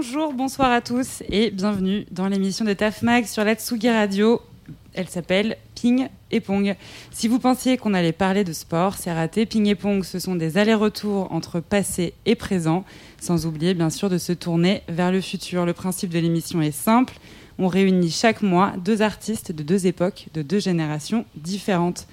[0.00, 4.40] Bonjour, bonsoir à tous et bienvenue dans l'émission de Taf Mag sur la Tsugi Radio.
[4.94, 6.76] Elle s'appelle Ping et Pong.
[7.10, 9.44] Si vous pensiez qu'on allait parler de sport, c'est raté.
[9.44, 12.84] Ping et Pong, ce sont des allers-retours entre passé et présent,
[13.20, 15.66] sans oublier bien sûr de se tourner vers le futur.
[15.66, 17.14] Le principe de l'émission est simple.
[17.58, 22.06] On réunit chaque mois deux artistes de deux époques, de deux générations différentes.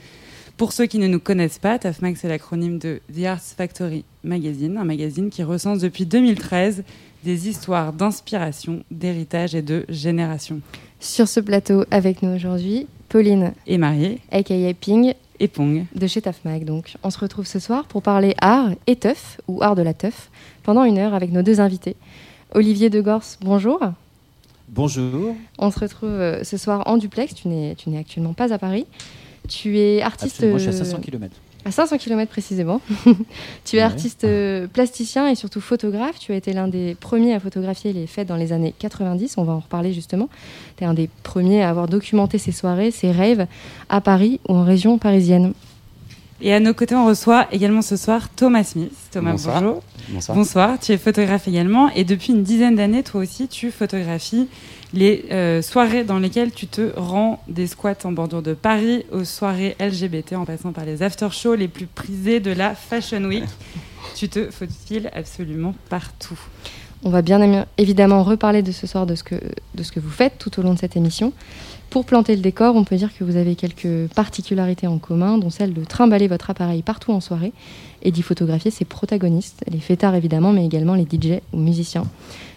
[0.57, 4.77] Pour ceux qui ne nous connaissent pas, TAFMAG, c'est l'acronyme de The Arts Factory Magazine,
[4.77, 6.83] un magazine qui recense depuis 2013
[7.25, 10.61] des histoires d'inspiration, d'héritage et de génération.
[10.99, 15.85] Sur ce plateau avec nous aujourd'hui, Pauline, Et marié, aka Ping, et Pong.
[15.93, 16.65] de chez Tafmag.
[16.65, 19.95] Donc, on se retrouve ce soir pour parler art et teuf, ou art de la
[19.95, 20.29] teuf,
[20.61, 21.95] pendant une heure avec nos deux invités.
[22.53, 23.79] Olivier Degors, bonjour.
[24.69, 25.35] Bonjour.
[25.57, 27.33] On se retrouve euh, ce soir en duplex.
[27.33, 28.85] Tu n'es, tu n'es actuellement pas à Paris.
[29.49, 30.35] Tu es artiste.
[30.35, 31.35] Absolument, je suis à euh, 500 km.
[31.65, 32.79] À 500 km précisément.
[33.65, 36.19] tu es artiste euh, plasticien et surtout photographe.
[36.19, 39.39] Tu as été l'un des premiers à photographier les fêtes dans les années 90.
[39.39, 40.29] On va en reparler justement.
[40.77, 43.47] Tu es un des premiers à avoir documenté ces soirées, ces rêves
[43.89, 45.53] à Paris ou en région parisienne.
[46.41, 48.91] Et à nos côtés, on reçoit également ce soir Thomas Smith.
[49.11, 49.61] Thomas, Bonsoir.
[49.61, 49.83] bonjour.
[50.09, 50.37] Bonsoir.
[50.37, 54.49] Bonsoir, tu es photographe également et depuis une dizaine d'années, toi aussi, tu photographies
[54.93, 59.23] les euh, soirées dans lesquelles tu te rends des squats en bordure de Paris aux
[59.23, 63.45] soirées LGBT en passant par les after-shows les plus prisés de la Fashion Week.
[64.15, 66.39] tu te faufiles absolument partout.
[67.03, 69.35] On va bien évidemment reparler de ce soir de ce, que,
[69.75, 71.33] de ce que vous faites tout au long de cette émission.
[71.95, 75.49] Pour planter le décor, on peut dire que vous avez quelques particularités en commun, dont
[75.49, 77.53] celle de trimballer votre appareil partout en soirée
[78.01, 82.03] et d'y photographier ses protagonistes, les fêtards évidemment, mais également les DJ ou musiciens.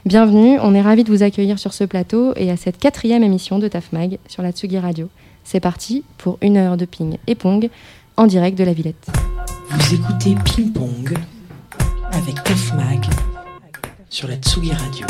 [0.04, 3.60] Bienvenue, on est ravis de vous accueillir sur ce plateau et à cette quatrième émission
[3.60, 5.08] de TAFMAG sur la Tsugi Radio.
[5.44, 7.70] C'est parti pour une heure de ping et pong
[8.16, 9.06] en direct de la Villette.
[9.70, 11.16] Vous écoutez Ping Pong
[12.10, 13.06] avec Tef Mag
[14.10, 15.06] sur la Tsugi Radio.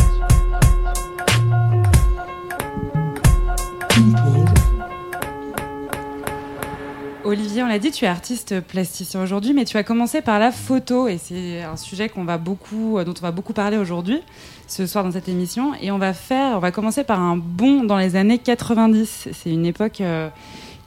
[7.29, 10.51] Olivier, on l'a dit, tu es artiste plasticien aujourd'hui, mais tu as commencé par la
[10.51, 14.23] photo et c'est un sujet qu'on va beaucoup, euh, dont on va beaucoup parler aujourd'hui,
[14.67, 15.75] ce soir dans cette émission.
[15.83, 19.29] Et on va faire, on va commencer par un bond dans les années 90.
[19.35, 20.31] C'est une époque euh,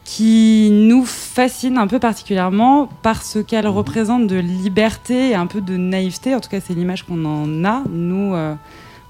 [0.03, 5.78] qui nous fascine un peu particulièrement parce qu'elle représente de liberté et un peu de
[5.78, 6.34] naïveté.
[6.34, 8.56] En tout cas, c'est l'image qu'on en a, nous, euh,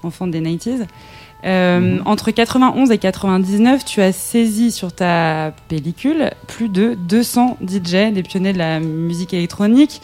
[0.02, 0.84] enfants des 90s.
[1.44, 8.12] Euh, Entre 91 et 99, tu as saisi sur ta pellicule plus de 200 DJ,
[8.12, 10.00] des pionniers de la musique électronique.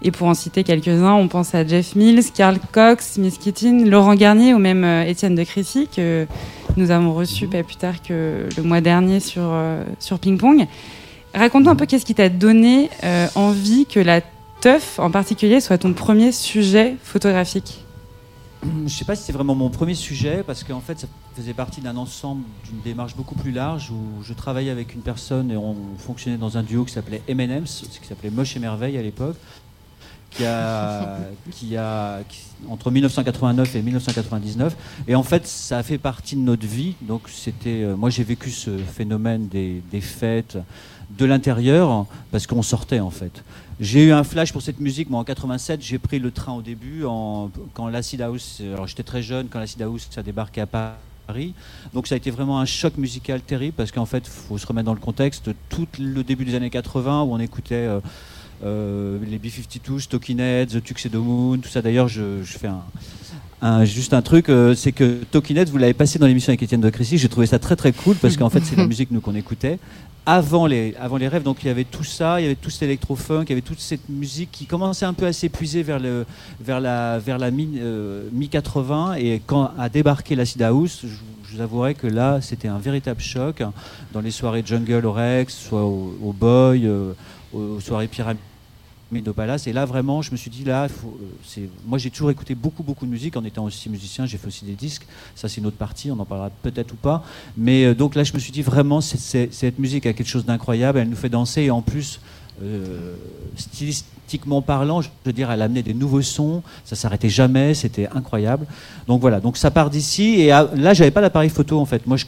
[0.00, 4.14] Et pour en citer quelques-uns, on pense à Jeff Mills, Carl Cox, Miss Keating, Laurent
[4.14, 6.26] Garnier ou même euh, Étienne de Crécy, que
[6.76, 10.66] nous avons reçu pas plus tard que le mois dernier sur, euh, sur Ping Pong.
[11.34, 14.20] Raconte-nous un peu qu'est-ce qui t'a donné euh, envie que la
[14.60, 17.84] teuf en particulier soit ton premier sujet photographique?
[18.86, 21.80] Je sais pas si c'est vraiment mon premier sujet parce qu'en fait ça faisait partie
[21.80, 25.76] d'un ensemble, d'une démarche beaucoup plus large où je travaillais avec une personne et on
[25.98, 29.36] fonctionnait dans un duo qui s'appelait M&M's, qui s'appelait Moche et Merveille à l'époque,
[30.30, 31.18] qui a,
[31.52, 34.76] qui a qui- entre 1989 et 1999
[35.06, 36.94] et en fait ça a fait partie de notre vie.
[37.02, 40.58] Donc c'était euh, moi j'ai vécu ce phénomène des, des fêtes
[41.16, 43.44] de l'intérieur parce qu'on sortait en fait
[43.80, 45.08] j'ai eu un flash pour cette musique.
[45.10, 49.02] Moi, en 87, j'ai pris le train au début, en, quand l'Acid House, alors j'étais
[49.04, 51.54] très jeune, quand l'Acid House a débarqué à Paris.
[51.94, 54.66] Donc ça a été vraiment un choc musical terrible, parce qu'en fait, il faut se
[54.66, 55.50] remettre dans le contexte.
[55.68, 58.00] Tout le début des années 80, où on écoutait euh,
[58.64, 61.80] euh, les B-52s, Talking Heads, The Tuxedo Moon, tout ça.
[61.82, 62.82] D'ailleurs, je, je fais un,
[63.62, 66.80] un- juste un truc, euh, c'est que Heads, vous l'avez passé dans l'émission avec Étienne
[66.80, 67.18] de Crécy.
[67.18, 69.78] J'ai trouvé ça très très cool, parce qu'en fait, c'est la musique nous qu'on écoutait
[70.28, 71.42] avant les, avant les rêves.
[71.42, 73.62] Donc il y avait tout ça, il y avait tout cet électro-funk, il y avait
[73.62, 75.98] toute cette musique qui commençait un peu à s'épuiser vers,
[76.60, 79.18] vers la, vers la mi, euh, mi-80.
[79.18, 83.62] Et quand a débarqué l'Acid House, je, vous avouerai que là, c'était un véritable choc
[84.12, 87.14] dans les soirées Jungle au Rex, soit au, Boy, euh,
[87.54, 88.38] aux soirées Pyramide
[89.26, 89.66] au Palace.
[89.66, 92.82] Et là, vraiment, je me suis dit, là, faut, euh, moi j'ai toujours écouté beaucoup,
[92.82, 94.26] beaucoup de musique en étant aussi musicien.
[94.26, 95.06] J'ai fait aussi des disques.
[95.34, 97.24] Ça, c'est une autre partie, on en parlera peut-être ou pas.
[97.56, 100.98] Mais euh, donc là, je me suis dit, vraiment, cette musique a quelque chose d'incroyable.
[100.98, 102.20] Elle nous fait danser et en plus,
[102.62, 103.14] euh,
[103.56, 108.66] stylistiquement parlant, je veux dire, elle amenait des nouveaux sons, ça s'arrêtait jamais, c'était incroyable.
[109.06, 110.40] Donc voilà, donc ça part d'ici.
[110.40, 112.06] Et là, j'avais pas d'appareil photo en fait.
[112.06, 112.26] Moi, je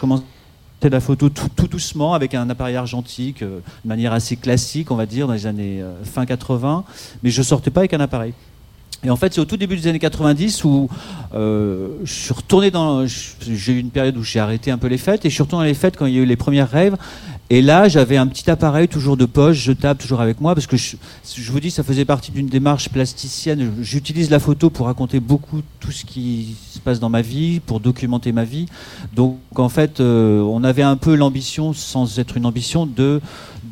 [0.80, 4.90] commençais la photo tout, tout doucement avec un appareil argentique, euh, de manière assez classique,
[4.90, 6.84] on va dire, dans les années euh, fin 80.
[7.22, 8.32] Mais je sortais pas avec un appareil.
[9.04, 10.88] Et en fait, c'est au tout début des années 90 où
[11.34, 13.06] euh, je suis retourné dans.
[13.06, 15.64] J'ai eu une période où j'ai arrêté un peu les fêtes et je suis retourné
[15.64, 16.96] dans les fêtes quand il y a eu les premières rêves.
[17.52, 20.76] Et là, j'avais un petit appareil toujours de poche, jetable, toujours avec moi, parce que
[20.76, 20.94] je,
[21.34, 23.72] je vous dis, ça faisait partie d'une démarche plasticienne.
[23.80, 27.80] J'utilise la photo pour raconter beaucoup tout ce qui se passe dans ma vie, pour
[27.80, 28.66] documenter ma vie.
[29.16, 33.20] Donc, en fait, euh, on avait un peu l'ambition, sans être une ambition, de,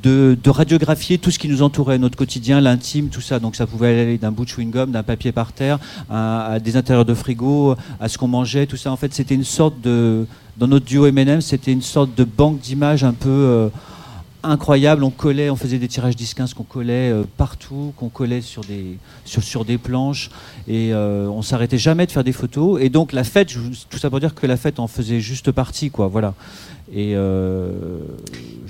[0.08, 3.38] de, radiographier tout ce qui nous entourait, notre quotidien, l'intime, tout ça.
[3.38, 5.78] Donc, ça pouvait aller d'un bout de chewing-gum, d'un papier par terre,
[6.10, 8.90] à, des intérieurs de frigo, à ce qu'on mangeait, tout ça.
[8.90, 10.26] En fait, c'était une sorte de
[10.58, 13.68] dans notre duo M&M, c'était une sorte de banque d'images un peu euh,
[14.42, 15.04] incroyable.
[15.04, 18.98] On collait, on faisait des tirages 10-15 qu'on collait euh, partout, qu'on collait sur des,
[19.78, 20.30] planches.
[20.66, 22.80] Et euh, on s'arrêtait jamais de faire des photos.
[22.82, 23.54] Et donc la fête,
[23.88, 26.08] tout ça pour dire que la fête en faisait juste partie, quoi.
[26.08, 26.34] Voilà.
[26.92, 27.14] Et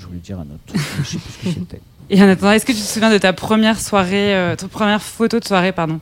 [0.09, 1.81] je voulais dire un autre truc, mais je sais plus ce que c'était.
[2.09, 5.01] Et en attendant, est-ce que tu te souviens de ta première soirée, euh, ta première
[5.01, 5.99] photo de soirée, pardon?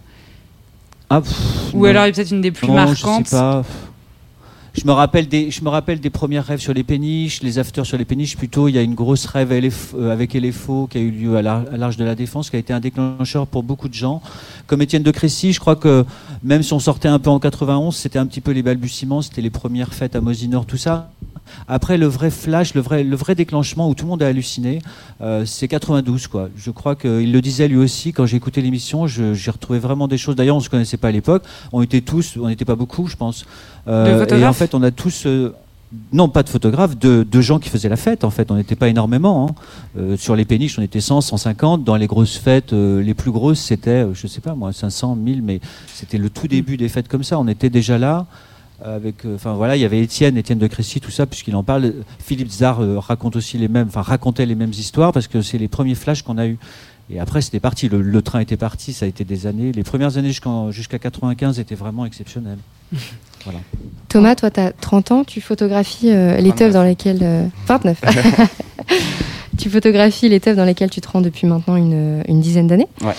[1.10, 1.90] Ah, pff, Ou non.
[1.90, 3.64] alors peut-être une des plus Non, marquantes Je sais pas.
[4.74, 7.86] Je me rappelle des, je me rappelle des premières rêves sur les péniches, les afters
[7.86, 8.68] sur les péniches plutôt.
[8.68, 11.98] Il y a une grosse rêve euh, avec LFO qui a eu lieu à l'Arche
[11.98, 14.22] de la Défense, qui a été un déclencheur pour beaucoup de gens.
[14.68, 16.06] Comme Étienne de Crécy, je crois que
[16.44, 19.42] même si on sortait un peu en 91, c'était un petit peu les balbutiements, c'était
[19.42, 21.10] les premières fêtes à Mosinor, tout ça.
[21.68, 24.80] Après, le vrai flash, le vrai, le vrai déclenchement où tout le monde a halluciné,
[25.22, 26.28] euh, c'est 92.
[26.28, 26.50] Quoi.
[26.58, 29.08] Je crois qu'il le disait lui aussi quand j'ai écouté l'émission.
[29.08, 30.36] J'ai retrouvé vraiment des choses.
[30.36, 31.44] D'ailleurs, on ne se connaissait pas à l'époque.
[31.74, 33.46] On était tous, on n'était pas beaucoup, je pense.
[33.88, 35.26] Euh, et en fait, on a tous.
[35.26, 35.54] euh,
[36.12, 38.52] non, pas de photographes, de, de gens qui faisaient la fête en fait.
[38.52, 39.48] On n'était pas énormément.
[39.48, 39.56] hein.
[39.98, 41.86] Euh, sur les péniches, on était 100, 150.
[41.86, 45.42] Dans les grosses fêtes, euh, les plus grosses, c'était, je sais pas moi, 500, 1000,
[45.42, 45.62] mais
[45.94, 47.40] c'était le tout début des fêtes comme ça.
[47.40, 48.26] On était déjà là.
[48.84, 51.64] Avec, euh, enfin voilà, il y avait Étienne, Étienne de Crécy, tout ça, puisqu'il en
[51.64, 51.94] parle.
[52.20, 55.58] Philippe Zar euh, raconte aussi les mêmes, enfin racontait les mêmes histoires parce que c'est
[55.58, 56.58] les premiers flashs qu'on a eu.
[57.10, 57.88] Et après, c'était parti.
[57.90, 58.94] Le, le train était parti.
[58.94, 59.72] Ça a été des années.
[59.72, 60.32] Les premières années
[60.72, 62.60] jusqu'à 95 étaient vraiment exceptionnelles.
[63.44, 63.60] Voilà.
[64.10, 67.20] Thomas, toi, tu as 30 ans, tu photographies euh, les teufs dans lesquelles.
[67.22, 68.02] euh, 29.
[69.58, 72.88] tu photographies les teufs dans lesquelles tu te rends depuis maintenant une, une dizaine d'années.
[73.02, 73.14] Ouais.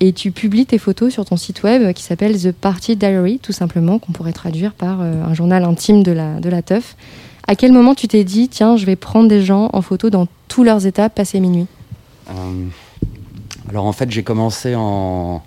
[0.00, 3.38] Et tu publies tes photos sur ton site web euh, qui s'appelle The Party Diary,
[3.38, 6.96] tout simplement, qu'on pourrait traduire par euh, un journal intime de la, de la teuf.
[7.46, 10.26] À quel moment tu t'es dit, tiens, je vais prendre des gens en photo dans
[10.48, 11.66] tous leurs étapes passé minuit?
[12.28, 12.32] Euh,
[13.68, 15.42] alors en fait, j'ai commencé en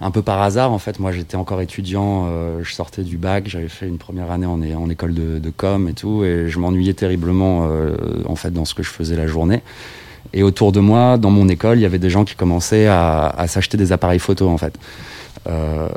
[0.00, 0.70] un peu par hasard.
[0.72, 2.28] En fait, moi, j'étais encore étudiant.
[2.62, 3.48] je sortais du bac.
[3.48, 6.58] J'avais fait une première année en, en école de, de com et tout, et je
[6.60, 7.68] m'ennuyais terriblement
[8.24, 9.60] en fait dans ce que je faisais la journée.
[10.32, 13.44] Et autour de moi, dans mon école, il y avait des gens qui commençaient à,
[13.46, 14.74] s'acheter des appareils photo en fait.
[15.48, 15.88] Euh,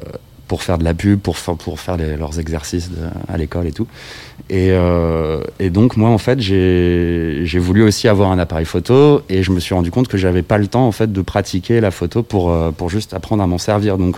[0.48, 2.90] pour faire de la pub, pour, fa- pour faire leurs exercices
[3.30, 3.88] à l'école et tout.
[4.50, 5.40] Et, euh,
[5.70, 9.62] donc moi en fait j'ai j'ai voulu aussi avoir un appareil photo et je me
[9.62, 12.52] suis rendu compte que j'avais pas le temps en fait de pratiquer la photo pour,
[12.52, 13.98] euh, pour juste apprendre à m'en servir.
[13.98, 14.18] Donc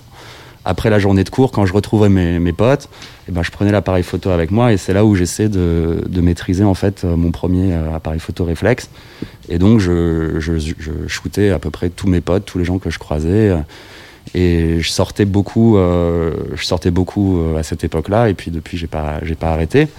[0.65, 2.89] après la journée de cours, quand je retrouvais mes, mes potes,
[3.27, 6.21] eh ben, je prenais l'appareil photo avec moi et c'est là où j'essaie de, de
[6.21, 8.89] maîtriser en fait euh, mon premier euh, appareil photo réflexe.
[9.49, 12.79] Et donc je, je, je shootais à peu près tous mes potes, tous les gens
[12.79, 13.49] que je croisais.
[13.49, 13.57] euh,
[14.35, 18.29] et je sortais beaucoup, euh, je sortais beaucoup à cette époque-là.
[18.29, 19.89] Et puis depuis, j'ai pas, j'ai pas arrêté.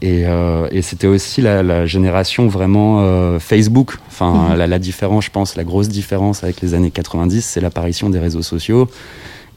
[0.00, 3.96] Et, euh, et c'était aussi la, la génération vraiment euh, Facebook.
[4.06, 8.10] Enfin, la, la différence, je pense, la grosse différence avec les années 90, c'est l'apparition
[8.10, 8.88] des réseaux sociaux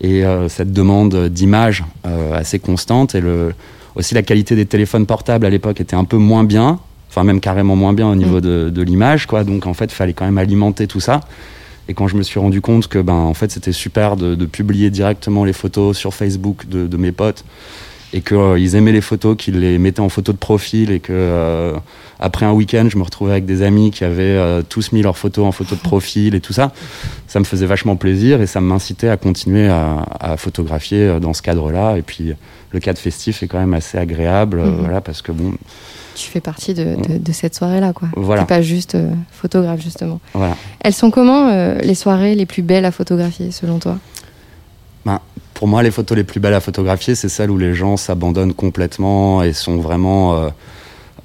[0.01, 3.15] et euh, cette demande d'images euh, assez constante.
[3.15, 3.53] Et le,
[3.96, 6.79] aussi la qualité des téléphones portables à l'époque était un peu moins bien,
[7.10, 9.43] enfin même carrément moins bien au niveau de, de l'image, quoi.
[9.43, 11.22] Donc en fait, il fallait quand même alimenter tout ça.
[11.88, 14.46] Et quand je me suis rendu compte que ben en fait c'était super de, de
[14.46, 17.43] publier directement les photos sur Facebook de, de mes potes
[18.13, 21.73] et qu'ils aimaient les photos, qu'ils les mettaient en photo de profil et que euh,
[22.19, 25.17] après un week-end je me retrouvais avec des amis qui avaient euh, tous mis leurs
[25.17, 26.71] photos en photo de profil et tout ça,
[27.27, 31.33] ça me faisait vachement plaisir et ça m'incitait à continuer à, à photographier euh, dans
[31.33, 31.97] ce cadre-là.
[31.97, 32.33] Et puis
[32.71, 34.79] le cadre festif est quand même assez agréable, euh, Mhm.
[34.81, 35.53] voilà parce que bon,
[36.15, 38.09] Tu fais partie de, de- de cette soirée-là, quoi.
[38.17, 38.41] Voilà.
[38.41, 40.19] T'es pas juste euh, photographe, justement.
[40.33, 40.57] voilà.
[40.81, 43.97] Elles sont comment euh, les soirées les plus belles à photographier, selon toi?
[45.61, 48.55] Pour moi, les photos les plus belles à photographier, c'est celles où les gens s'abandonnent
[48.55, 50.49] complètement et sont vraiment euh,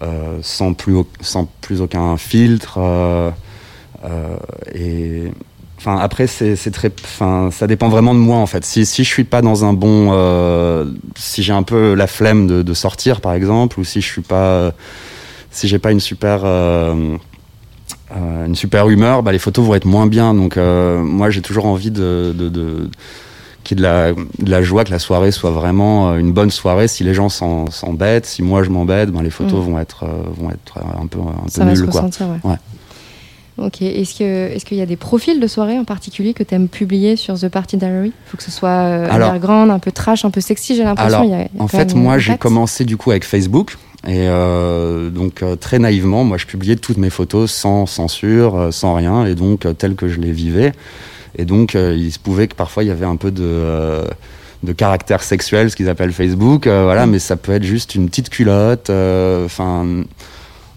[0.02, 2.76] euh, sans, plus, aucun filtre.
[2.76, 3.30] euh,
[4.74, 5.32] et
[5.78, 6.92] enfin, après, c'est très,
[7.50, 8.62] ça dépend vraiment de moi en fait.
[8.66, 10.12] Si, je suis pas dans un bon,
[11.14, 14.74] si j'ai un peu la flemme de, sortir par exemple, ou si je suis pas,
[15.50, 17.18] si j'ai pas une super une
[18.54, 20.34] super humeur, bah, les photos vont être moins bien.
[20.34, 22.34] Donc moi j'ai toujours envie de
[23.66, 26.32] qu'il y ait de la, de la joie, que la soirée soit vraiment euh, une
[26.32, 26.88] bonne soirée.
[26.88, 29.70] Si les gens s'embêtent, si moi je m'embête, ben, les photos Mm.
[29.70, 32.00] vont être euh, vont être un peu un Ça peu va se nulles quoi.
[32.00, 32.50] ressentir, ouais.
[32.50, 32.56] Ouais.
[33.58, 33.80] Ok.
[33.82, 37.38] Est-ce qu'il y a des profils de soirée en particulier que tu aimes publier sur
[37.38, 38.08] The Party Diary?
[38.08, 40.76] Il faut que ce soit euh, Alors- underground, un peu trash, un peu sexy.
[40.76, 41.22] J'ai l'impression.
[41.24, 43.76] Y a- il y a En fait, moi, j'ai commencé du coup avec Facebook.
[44.06, 48.70] Et euh, donc, euh, très naïvement, moi, je publiais toutes mes photos sans censure, euh,
[48.70, 50.72] sans rien, et donc, euh, telles que je les vivais.
[51.36, 54.04] Et donc, euh, il se pouvait que parfois, il y avait un peu de, euh,
[54.62, 56.66] de caractère sexuel, ce qu'ils appellent Facebook.
[56.66, 59.86] euh, voilà, mais ça peut être juste une petite culotte, euh, enfin,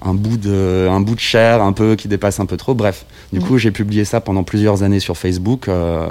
[0.04, 2.74] un, bout de, un bout de chair un peu qui dépasse un peu trop.
[2.74, 3.44] Bref, du Mm.
[3.44, 5.68] coup, j'ai publié ça pendant plusieurs années sur Facebook.
[5.68, 6.08] Euh,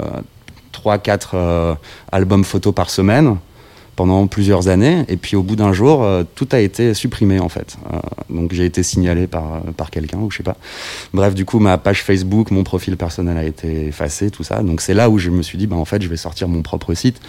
[0.71, 1.75] 3-4
[2.11, 3.35] albums photos par semaine
[3.99, 5.03] pendant plusieurs années.
[5.09, 7.75] Et puis au bout d'un jour, euh, tout a été supprimé en fait.
[7.91, 10.55] Euh, donc j'ai été signalé par, euh, par quelqu'un ou je sais pas.
[11.13, 14.63] Bref, du coup, ma page Facebook, mon profil personnel a été effacé, tout ça.
[14.63, 16.61] Donc c'est là où je me suis dit, bah, en fait, je vais sortir mon
[16.61, 17.19] propre site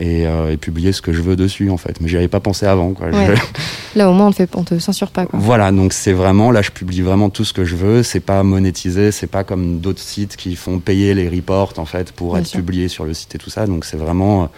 [0.00, 2.00] et, euh, et publier ce que je veux dessus en fait.
[2.00, 2.94] Mais j'y avais pas pensé avant.
[2.94, 3.12] Quoi.
[3.12, 3.98] Je-.
[3.98, 5.24] Là, au moins, on fait, on te censure pas.
[5.26, 5.38] Quoi.
[5.40, 8.02] voilà, donc c'est vraiment là, je publie vraiment tout ce que je veux.
[8.02, 12.10] C'est pas monétisé, c'est pas comme d'autres sites qui font payer les reports en fait
[12.10, 12.58] pour Bien être sûr.
[12.58, 13.66] publié sur le site et tout ça.
[13.68, 14.48] Donc c'est vraiment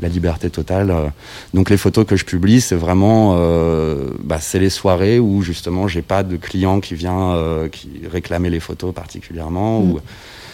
[0.00, 0.90] la liberté totale.
[0.90, 1.08] euh.
[1.54, 5.88] Donc les photos que je publie, c'est vraiment, euh, bah, c'est les soirées où justement
[5.88, 9.80] j'ai pas de client qui vient euh, qui réclamer les photos particulièrement.
[9.80, 9.90] Mm.
[9.92, 10.00] Ou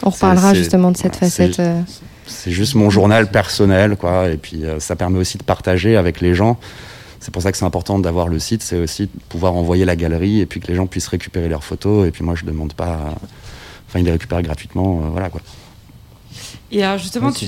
[0.05, 1.61] On reparlera justement de cette voilà, facette.
[2.27, 4.29] c'est juste mon journal personnel, quoi.
[4.29, 6.59] Et puis euh, ça permet aussi de partager avec les gens.
[7.19, 9.95] C'est pour ça que c'est important d'avoir le site, c'est aussi de pouvoir envoyer la
[9.95, 12.07] galerie et puis que les gens puissent récupérer leurs photos.
[12.09, 12.95] Et puis moi, je demande pas.
[12.95, 13.15] à-
[13.89, 15.41] Enfin, ils les récupèrent gratuitement, euh, voilà quoi.
[16.71, 17.47] Et alors justement, Ouais, tu...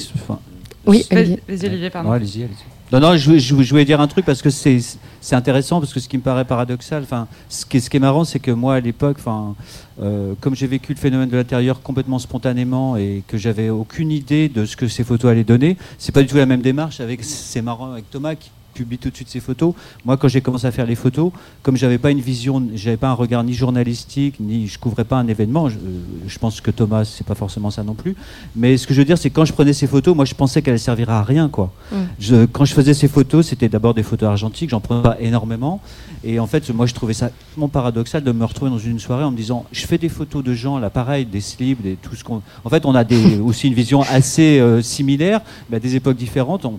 [0.87, 1.41] Oui, Vas-y, Olivier.
[1.49, 2.11] vas-y, Olivier, pardon.
[2.11, 2.93] Ouais, allez-y, allez-y.
[2.93, 4.79] Non, non, je, je- je voulais dire un truc parce que c'est
[5.21, 7.97] c'est intéressant, parce que ce qui me paraît paradoxal, enfin, ce qui est, ce qui
[7.97, 9.55] est marrant, c'est que moi, à l'époque, enfin,
[10.03, 14.49] euh, comme j'ai vécu le phénomène de l'intérieur complètement spontanément et que j'avais aucune idée
[14.51, 17.25] de ce que ces photos allaient donner, c'est pas du tout la même démarche avec,
[17.25, 19.73] c'est marrant, avec Thomas qui publie tout de suite ses photos.
[20.05, 21.31] Moi, quand j'ai commencé à faire les photos,
[21.63, 25.17] comme j'avais pas une vision, j'avais pas un regard ni journalistique, ni je couvrais pas
[25.17, 25.81] un événement, je, euh,
[26.27, 28.15] je pense que Thomas, c'est pas forcément ça non plus.
[28.57, 30.35] Mais ce que je veux dire, c'est que quand je prenais ces photos, moi, je
[30.35, 31.73] pensais qu'elles serviraient à rien, quoi.
[31.93, 31.97] Mm.
[32.19, 35.81] Je- quand je faisais ces photos, c'était d'abord des photos argentiques, j'en prenais pas énormément.
[36.25, 39.25] Et en fait, moi, je trouvais ça tellement paradoxal de me retrouver dans une soirée
[39.25, 42.15] en me disant, je fais des photos de gens, là, pareil, des slips, des, tout
[42.17, 42.43] ce qu'on.
[42.65, 45.41] En fait, on a des, aussi une vision assez euh, similaire,
[45.71, 46.65] mais à des époques différentes.
[46.65, 46.79] On-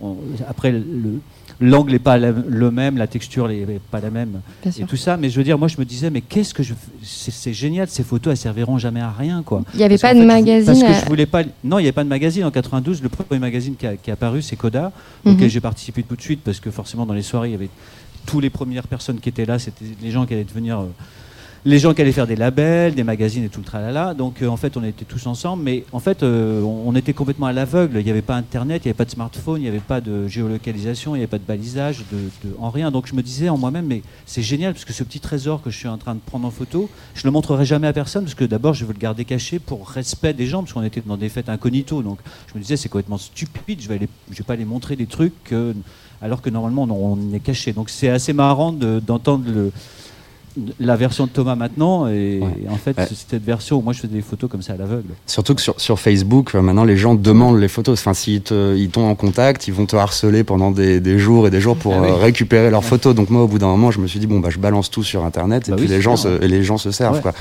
[0.00, 0.16] on-
[0.48, 1.20] après, le-
[1.60, 4.86] l'angle n'est pas la- le même, la texture n'est pas la même, Bien et sûr.
[4.86, 5.16] tout ça.
[5.16, 6.74] Mais je veux dire, moi, je me disais, mais qu'est-ce que je.
[7.02, 9.62] C'est génial, ces photos, elles serviront jamais à rien, quoi.
[9.74, 10.66] Il n'y avait Parce pas de fait, je- magazine.
[10.66, 11.42] Parce que à- je voulais pas.
[11.64, 13.02] Non, il n'y avait pas de magazine en 92.
[13.02, 14.92] Le premier magazine qui a, qui est apparu, c'est Coda,
[15.24, 15.48] auquel Mhm.
[15.50, 17.70] j'ai participé tout de suite parce que forcément dans les soirées, il y avait
[18.26, 20.80] tous les premières personnes qui étaient là, c'était les gens qui allaient devenir.
[20.80, 20.86] euh,
[21.64, 24.14] les gens qui allaient faire des labels, des magazines et tout le tralala.
[24.14, 27.46] Donc euh, en fait, on était tous ensemble, mais en fait, euh, on, était complètement
[27.46, 27.98] à l'aveugle.
[27.98, 30.00] Il n'y avait pas Internet, il n'y avait pas de smartphone, il n'y avait pas
[30.00, 32.04] de géolocalisation, il n'y avait pas de balisage,
[32.58, 32.90] en rien.
[32.90, 35.70] Donc je me disais en moi-même, mais c'est génial parce que ce petit trésor que
[35.70, 38.34] je suis en train de prendre en photo, je le montrerai jamais à personne parce
[38.34, 41.16] que d'abord, je veux le garder caché pour respect des gens parce qu'on était dans
[41.16, 42.02] des fêtes incognito.
[42.02, 43.80] Donc je me disais, c'est complètement stupide.
[43.80, 44.08] Je vais, vais
[44.46, 45.52] pas aller montrer des trucs
[46.22, 47.72] alors que normalement on, est caché.
[47.72, 49.72] Donc c'est assez marrant de- d'entendre le
[50.80, 52.48] la version de Thomas maintenant et, Ouais.
[52.64, 53.04] et en fait Ouais.
[53.08, 55.08] c'est cette version où moi je fais des photos comme ça à l'aveugle.
[55.26, 57.98] Surtout que sur, sur Facebook, euh, maintenant, les gens demandent les photos.
[58.00, 58.42] Enfin, s'ils
[58.76, 61.76] ils tombent en contact, ils vont te harceler pendant des, des jours et des jours
[61.76, 62.08] pour Ah oui.
[62.10, 63.14] euh, récupérer leurs photos.
[63.14, 65.02] Donc moi, au bout d'un moment, je me suis dit bon bah je balance tout
[65.02, 67.22] sur Internet et Bah puis les gens se, et les gens se servent Ouais.
[67.22, 67.32] quoi.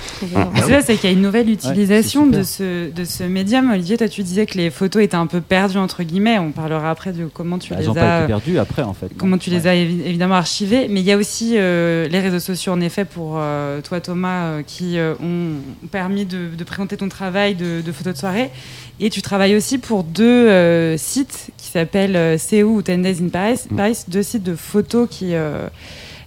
[0.56, 3.72] C'est ça, c'est qu'il y a une nouvelle utilisation de, ce, de ce médium.
[3.72, 6.38] Olivier, toi, tu disais que les photos étaient un peu perdues, entre guillemets.
[6.40, 8.28] On parlera après de comment tu Bah, les elles n'ont pas été as.
[8.28, 9.10] perdues après en fait.
[9.18, 12.40] Comment tu les as évi- évidemment archivées, mais il y a aussi euh, les réseaux
[12.40, 16.98] sociaux en effet pour euh, toi Thomas euh, qui euh, ont permis de, de présenter
[16.98, 18.52] ton travail de, de photos de soirée
[19.00, 23.30] et tu travailles aussi pour deux euh, sites qui s'appellent CEU ou 10 Days in
[23.30, 23.76] Paris, Mm.
[23.76, 25.68] Paris, deux sites de photos qui, euh,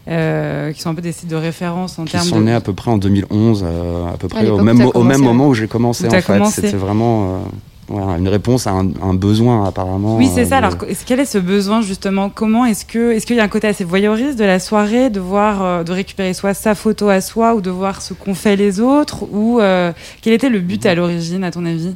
[0.08, 2.44] euh, qui sont un peu des sites de référence en Qui termes sont de...
[2.44, 5.48] nés à peu près en 2011, euh, à peu près au même, au même moment
[5.48, 6.50] où j'ai commencé Où en fait.
[6.50, 7.38] C'était vraiment euh,
[7.88, 10.16] voilà, une réponse à un, un besoin apparemment.
[10.16, 10.60] Oui, c'est euh, ça.
[10.60, 12.28] de- Alors, quel est ce besoin justement?
[12.30, 15.20] Comment est-ce que est-ce qu'il y a un côté assez voyeuriste de la soirée, de
[15.20, 18.56] voir, euh, de récupérer soit sa photo à soi ou de voir ce qu'ont fait
[18.56, 19.92] les autres Ou euh,
[20.22, 21.94] quel était le but à l'origine, à ton avis?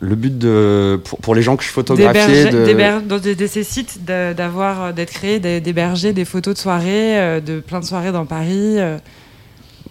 [0.00, 3.46] Le but de pour, pour les gens que je photographiais D'héberger- de dans de, de
[3.46, 7.84] ces sites, d'avoir, d'être créé, d'hé- d'héberger des photos de soirée, euh, de plein de
[7.86, 8.76] soirées dans Paris.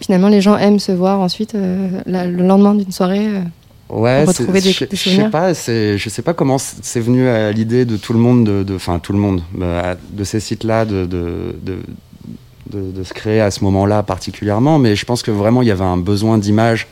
[0.00, 3.28] Finalement, les gens aiment se voir ensuite euh, la- le lendemain d'une soirée.
[3.88, 7.52] Ouais, retrouver des- je, des je sais pas, je sais pas comment c'est venu à
[7.52, 10.84] l'idée de tout le monde, de, de- enfin tout le monde, bah, de ces sites-là,
[10.84, 11.54] de, de,
[12.72, 15.84] de, se créer à ce moment-là particulièrement, mais je pense que vraiment il y avait
[15.84, 16.88] un besoin d'image.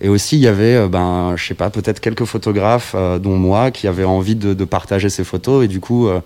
[0.00, 3.36] Et aussi, il y avait, euh, ben, je sais pas, peut-être quelques photographes, euh, dont
[3.36, 5.64] moi, qui avaient envie de, partager ces photos.
[5.64, 6.20] Et du coup, euh,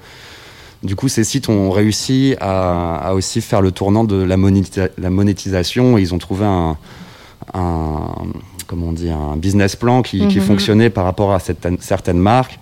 [0.83, 4.91] du coup, ces sites ont réussi à, à aussi faire le tournant de la, monétisa-
[4.99, 5.97] la monétisation.
[5.97, 6.77] Ils ont trouvé un,
[7.55, 8.09] un,
[8.73, 10.45] comment on dit, un business plan qui, qui Mhm.
[10.47, 12.59] fonctionnait par rapport à certaines, certaines marques.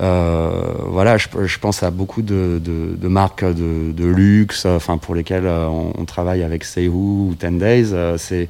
[0.00, 0.50] Euh,
[0.86, 5.16] voilà, je, je pense à beaucoup de, de, de marques de, de luxe, enfin pour
[5.16, 7.88] lesquelles euh, on, on travaille avec Seihu ou Ten Days.
[7.92, 8.48] euh, c'est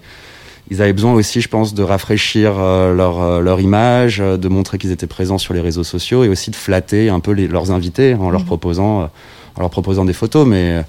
[0.71, 5.09] ils avaient besoin aussi, je pense, de rafraîchir leur, leur image, de montrer qu'ils étaient
[5.09, 8.31] présents sur les réseaux sociaux et aussi de flatter un peu les- leurs invités en
[8.31, 8.47] leur Mhm.
[8.47, 9.03] proposant,
[9.57, 10.47] en leur proposant des photos.
[10.47, 10.83] Mais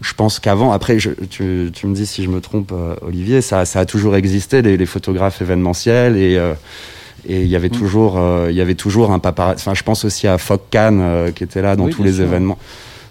[0.00, 3.42] je pense qu'avant, après, je- tu, tu me dis si je me trompe, euh, Olivier,
[3.42, 6.54] ça, ça a toujours existé les, les photographes événementiels et euh,
[7.28, 7.74] et il y avait Mhm.
[7.76, 9.60] toujours, euh, il y avait toujours un paparazzi.
[9.60, 12.14] Enfin, je pense aussi à Fock Khan euh, qui était là dans Oui, tous les
[12.14, 12.24] sûr.
[12.24, 12.56] événements.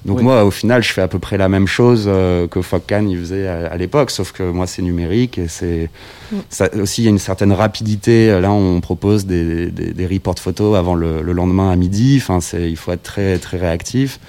[0.04, 0.24] Donc Oui.
[0.24, 3.06] moi, au final, je fais à peu près la même chose euh, que Fock Khan
[3.08, 5.92] il faisait à, à l'époque, sauf que moi, c'est numérique et c'est
[6.32, 6.38] Mm.
[6.50, 8.40] ça aussi il y a une certaine rapidité.
[8.42, 12.20] Là, on propose des, des, des reports photos avant le, le lendemain à midi.
[12.20, 14.20] Enfin, il faut être très très réactif.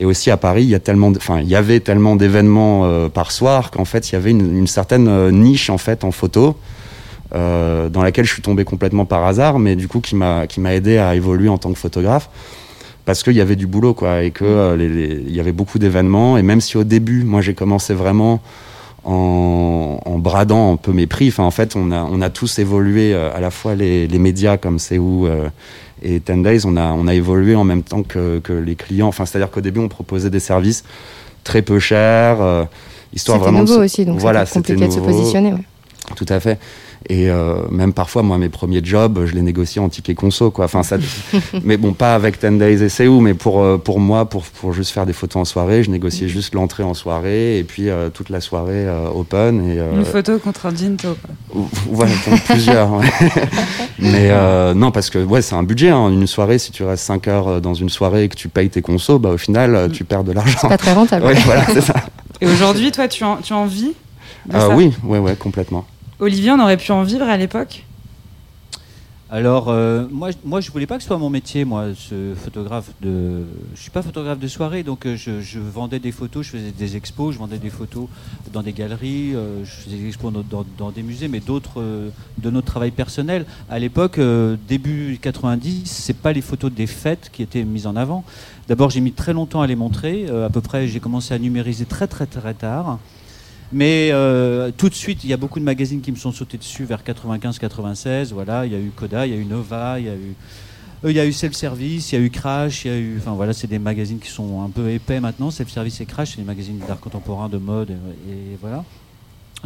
[0.00, 2.84] Et aussi à Paris, il y a tellement, de- enfin, il y avait tellement d'événements
[2.84, 6.02] euh, par soir qu'en fait, il y avait une, une certaine euh, niche en fait
[6.04, 6.56] en photo
[7.34, 10.60] euh, dans laquelle je suis tombé complètement par hasard, mais du coup qui m'a qui
[10.60, 12.28] m'a aidé à évoluer en tant que photographe
[13.04, 15.78] parce qu'il y avait du boulot quoi et que euh, les- il y avait beaucoup
[15.78, 16.38] d'événements.
[16.38, 18.40] Et même si au début, moi j'ai commencé vraiment
[19.04, 21.28] en, en bradant un peu mes prix.
[21.28, 24.18] Enfin, en fait, on a, on a tous évolué, euh, à la fois les, les
[24.18, 25.48] médias comme C'est où euh,
[26.02, 29.08] et Ten Days, on a, on a évolué en même temps que, que les clients.
[29.08, 30.84] Enfin, c'est-à-dire qu'au début, on proposait des services
[31.44, 32.64] très peu chers, euh,
[33.12, 35.52] histoire C'était vraiment de nouveau se- aussi, donc voilà, c'était c'était compliqué de se positionner.
[35.52, 35.64] ouais.
[36.16, 36.58] Tout à fait.
[37.10, 40.64] Et euh, même parfois, moi, mes premiers jobs, je les négociais en ticket conso, quoi.
[40.64, 40.96] Enfin, ça,
[41.62, 44.42] mais bon, pas avec 10 Days et C'est où, mais pour, euh, pour moi, pour,
[44.44, 47.90] pour juste faire des photos en soirée, je négociais juste l'entrée en soirée et puis
[47.90, 49.68] euh, toute la soirée euh, open.
[49.68, 51.14] Et, euh, Une photo contre un ginto.
[51.20, 51.60] quoi.
[51.62, 52.90] ou- Voilà, pour plusieurs.
[52.94, 53.06] ouais.
[53.98, 55.90] Mais euh, non, parce que ouais, c'est un budget.
[55.90, 56.08] Hein.
[56.10, 58.80] Une soirée, si tu restes 5 heures dans une soirée et que tu payes tes
[58.82, 60.58] consos, bah, au final, tu perds de l'argent.
[60.62, 61.26] C'est pas très rentable.
[61.26, 61.94] Ouais, voilà, c'est ça.
[62.40, 63.92] Et aujourd'hui, toi, tu en, tu en vis
[64.48, 64.74] de Euh, ça?
[64.74, 65.84] oui, ouais, ouais, complètement.
[66.20, 67.84] Olivier, on aurait pu en vivre à l'époque?
[69.30, 72.34] Alors, euh, moi, je- moi, je voulais pas que ce soit mon métier, moi, ce
[72.36, 73.42] photographe de.
[73.74, 76.96] Je suis pas photographe de soirée, donc euh, je, vendais des photos, je faisais des
[76.96, 78.06] expos, je vendais des photos
[78.52, 80.32] dans des galeries, euh, je faisais des expos
[80.78, 83.44] dans, des musées, mais d'autres de notre travail personnel.
[83.68, 84.20] À l'époque,
[84.68, 88.22] début 90, c'est pas les photos des fêtes qui étaient mises en avant.
[88.68, 90.28] D'abord, j'ai mis très longtemps à les montrer.
[90.28, 92.98] à peu près, j'ai commencé à numériser très très très tard.
[93.74, 96.58] Mais euh, tout de suite, il y a beaucoup de magazines qui me sont sautés
[96.58, 98.32] dessus vers 95-96.
[98.32, 100.36] Voilà, il y a eu Coda, il y a eu Nova, il y a eu,
[101.04, 102.96] euh, il y a eu Self Service, il y a eu Crash, il y a
[102.96, 105.50] eu, enfin voilà, c'est des magazines qui sont un peu épais maintenant.
[105.50, 108.84] Self Service et Crash, c'est des magazines d'art contemporain, de mode, et, et voilà.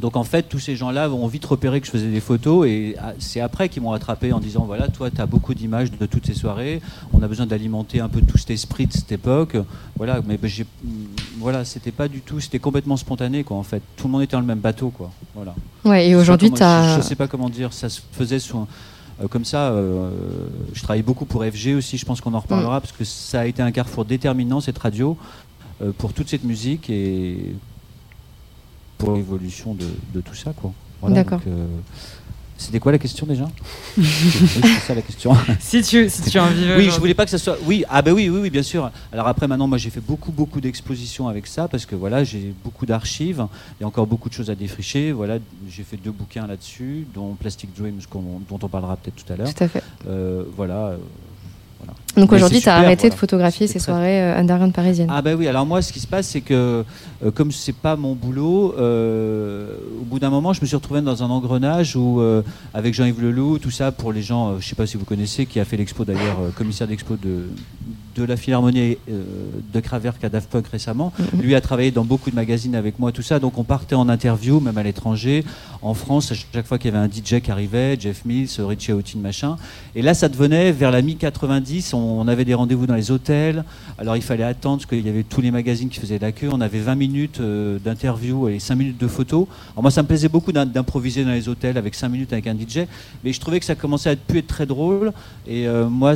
[0.01, 2.95] Donc en fait, tous ces gens-là ont vite repéré que je faisais des photos et
[3.01, 6.07] ah, c'est après qu'ils m'ont attrapé en disant voilà, toi, tu as beaucoup d'images de
[6.07, 6.81] toutes ces soirées,
[7.13, 9.57] on a besoin d'alimenter un peu tout cet esprit de cette époque.
[9.97, 10.89] Voilà, mais ben, j'ai, mm,
[11.39, 13.83] voilà, c'était pas du tout, c'était complètement spontané quoi en fait.
[13.97, 15.11] Tout le monde était dans le même bateau quoi.
[15.35, 15.55] Voilà.
[15.85, 16.97] Ouais, et aujourd'hui, tu as.
[16.97, 18.67] Je, je sais pas comment dire, ça se faisait sous un-
[19.23, 19.71] euh, comme ça.
[19.71, 20.11] euh,
[20.75, 23.47] je travaille beaucoup pour FG aussi, je pense qu'on en reparlera parce que ça a
[23.47, 25.17] été un carrefour déterminant cette radio
[25.83, 27.55] euh, pour toute cette musique et
[28.99, 30.73] pour l'évolution de, de tout ça quoi.
[31.01, 31.41] Voilà, D'accord.
[31.47, 31.67] euh,
[32.57, 33.49] C'était quoi la question déjà
[33.99, 35.33] Oui, C'est ça la question.
[35.61, 37.57] si tu, si tu en Oui, je voulais pas que ça soit.
[37.67, 38.91] Oui, ah ben oui, oui, oui, bien sûr.
[39.13, 42.53] Alors après, maintenant, moi, j'ai fait beaucoup, beaucoup d'expositions avec ça parce que voilà, j'ai
[42.65, 43.47] beaucoup d'archives.
[43.79, 45.13] Il y a encore beaucoup de choses à défricher.
[45.13, 45.39] Voilà,
[45.71, 49.55] j'ai fait deux bouquins là-dessus, dont Plastic Dreams, dont on parlera peut-être tout à l'heure.
[49.55, 49.83] Tout à fait.
[50.09, 50.97] Euh, voilà.
[51.79, 51.95] Voilà.
[52.17, 53.15] Donc aujourd'hui, tu as arrêté voilà.
[53.15, 55.09] de photographier ces très- soirées euh, underground parisiennes.
[55.11, 56.85] Ah bah oui, alors moi ce qui se passe c'est que
[57.25, 61.01] euh, comme c'est pas mon boulot, euh, au bout d'un moment je me suis retrouvé
[61.01, 62.43] dans un engrenage où euh,
[62.75, 65.47] avec Jean-Yves Leloup, tout ça pour les gens, euh, je sais pas si vous connaissez,
[65.47, 67.49] qui a fait l'expo d'ailleurs, commissaire d'expo de,
[68.23, 69.23] de la Philharmonie euh,
[69.73, 71.13] de Kraverk à Daft Punk récemment.
[71.19, 71.41] Mhm.
[71.43, 74.09] Lui a travaillé dans beaucoup de magazines avec moi, tout ça, donc on partait en
[74.09, 75.45] interview, même à l'étranger,
[75.83, 78.93] en France, à chaque fois qu'il y avait un DJ qui arrivait, Jeff Mills, Richie
[78.93, 79.57] Houghton, machin.
[79.95, 83.65] Et là ça devenait vers la mi-90, on, on avait des rendez-vous dans les hôtels,
[83.99, 86.49] alors il fallait attendre parce qu'il y avait tous les magazines qui faisaient la queue.
[86.53, 89.47] On avait 20 minutes euh, d'interview et 5 minutes de photos.
[89.75, 92.47] Alors moi ça me plaisait beaucoup d'im- d'improviser dans les hôtels avec 5 minutes avec
[92.47, 92.87] un DJ,
[93.25, 95.13] mais je trouvais que ça commençait à plus être très drôle.
[95.47, 96.15] Et euh, moi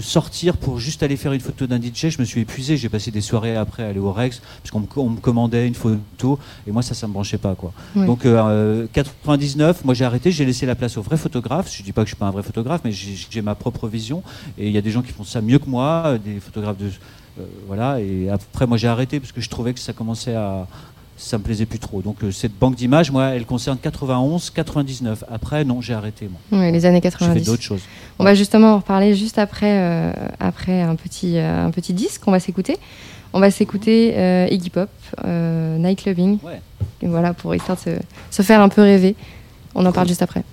[0.00, 2.76] sortir pour juste aller faire une photo d'un DJ, je me suis épuisé.
[2.76, 6.38] J'ai passé des soirées après à aller au Rex parce qu'on me, commandait une photo
[6.66, 7.72] et moi ça ça me branchait pas quoi.
[7.94, 11.74] Donc euh, 99, moi j'ai arrêté, j'ai laissé la place aux vrais photographes.
[11.74, 14.22] Je dis pas que je suis pas un vrai photographe, mais j'ai ma propre vision.
[14.58, 16.78] Et il y a des gens qui font ça mieux que moi, euh, des photographes
[16.78, 16.90] de
[17.40, 18.00] euh, voilà.
[18.00, 20.66] Et après moi j'ai arrêté parce que je trouvais que ça commençait à
[21.22, 22.02] ça me plaisait plus trop.
[22.02, 25.24] Donc euh, cette banque d'images, moi, elle concerne 91, 99.
[25.30, 26.28] Après, non, j'ai arrêté.
[26.28, 26.60] Moi.
[26.60, 27.34] Ouais, les années J'ai 90.
[27.38, 27.82] fait d'autres choses.
[28.18, 32.22] On va justement en reparler juste après, euh, après un, petit, euh, un petit disque
[32.22, 32.76] qu'on va s'écouter.
[33.32, 34.90] On va s'écouter Iggy Pop,
[35.24, 36.38] Night Loving.
[36.42, 36.60] Ouais.
[37.00, 37.90] Et voilà, pour histoire de se,
[38.30, 39.16] se faire un peu rêver.
[39.74, 40.44] On en parle juste après.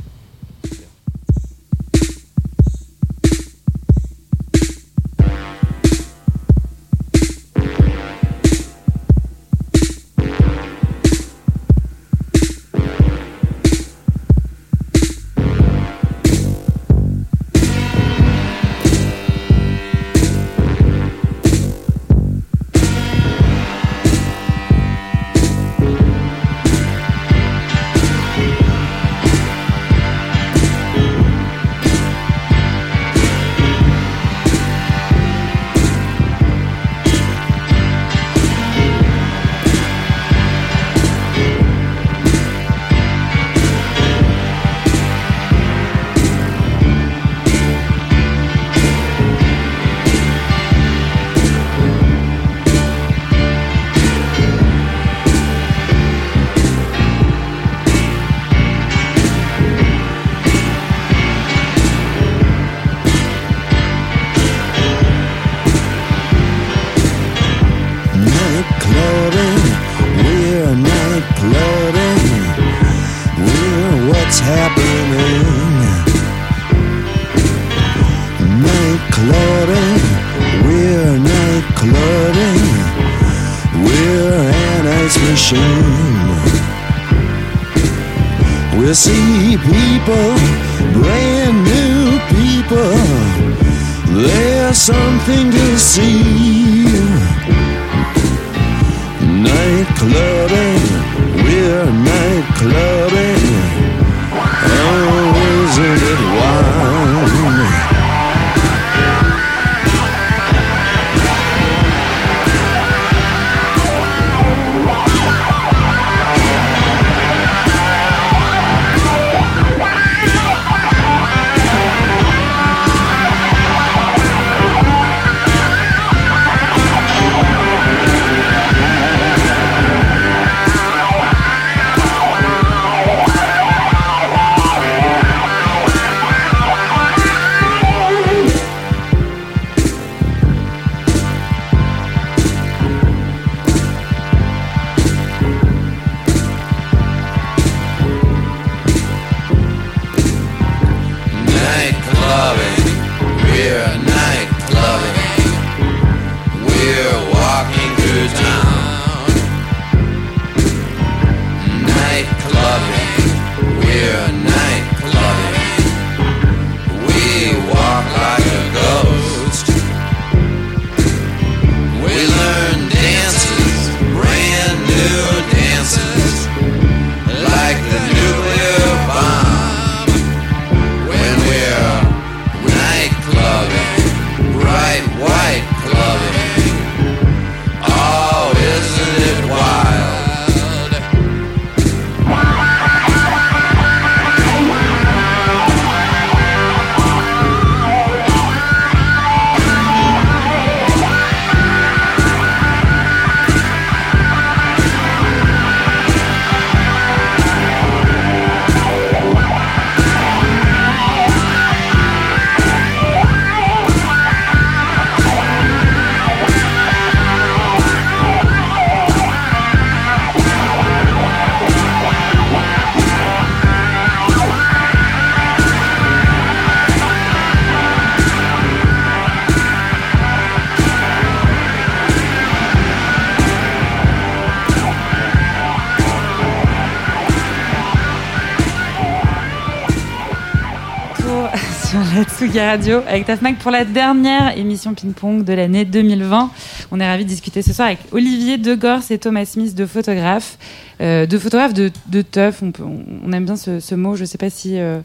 [242.57, 246.49] Radio avec Tafmag pour la dernière émission ping-pong de l'année 2020.
[246.89, 250.57] On est ravis de discuter ce soir avec Olivier Degors et Thomas Smith, deux photographes,
[250.99, 252.63] euh, photographes de, de teuf.
[252.63, 254.15] On, aime bien ce, mot.
[254.15, 254.99] Je ne sais pas si, euh,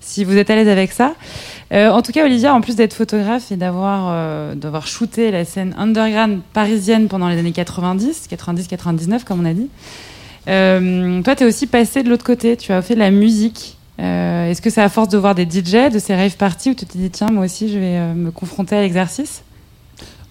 [0.00, 1.14] si vous êtes à l'aise avec ça.
[1.72, 5.44] Euh, en tout cas, Olivier, en plus d'être photographe et d'avoir euh, d'avoir shooté la
[5.44, 9.70] scène underground parisienne pendant les années 90, 90-99 comme on a dit,
[11.22, 12.56] toi, tu es aussi passé de l'autre côté.
[12.56, 13.77] Tu as fait de la musique.
[14.00, 16.74] Euh, Est-ce que c'est à force de voir des DJ, de ces rave parties, où
[16.74, 19.42] tu te dis tiens, moi aussi, je vais euh, me confronter à l'exercice?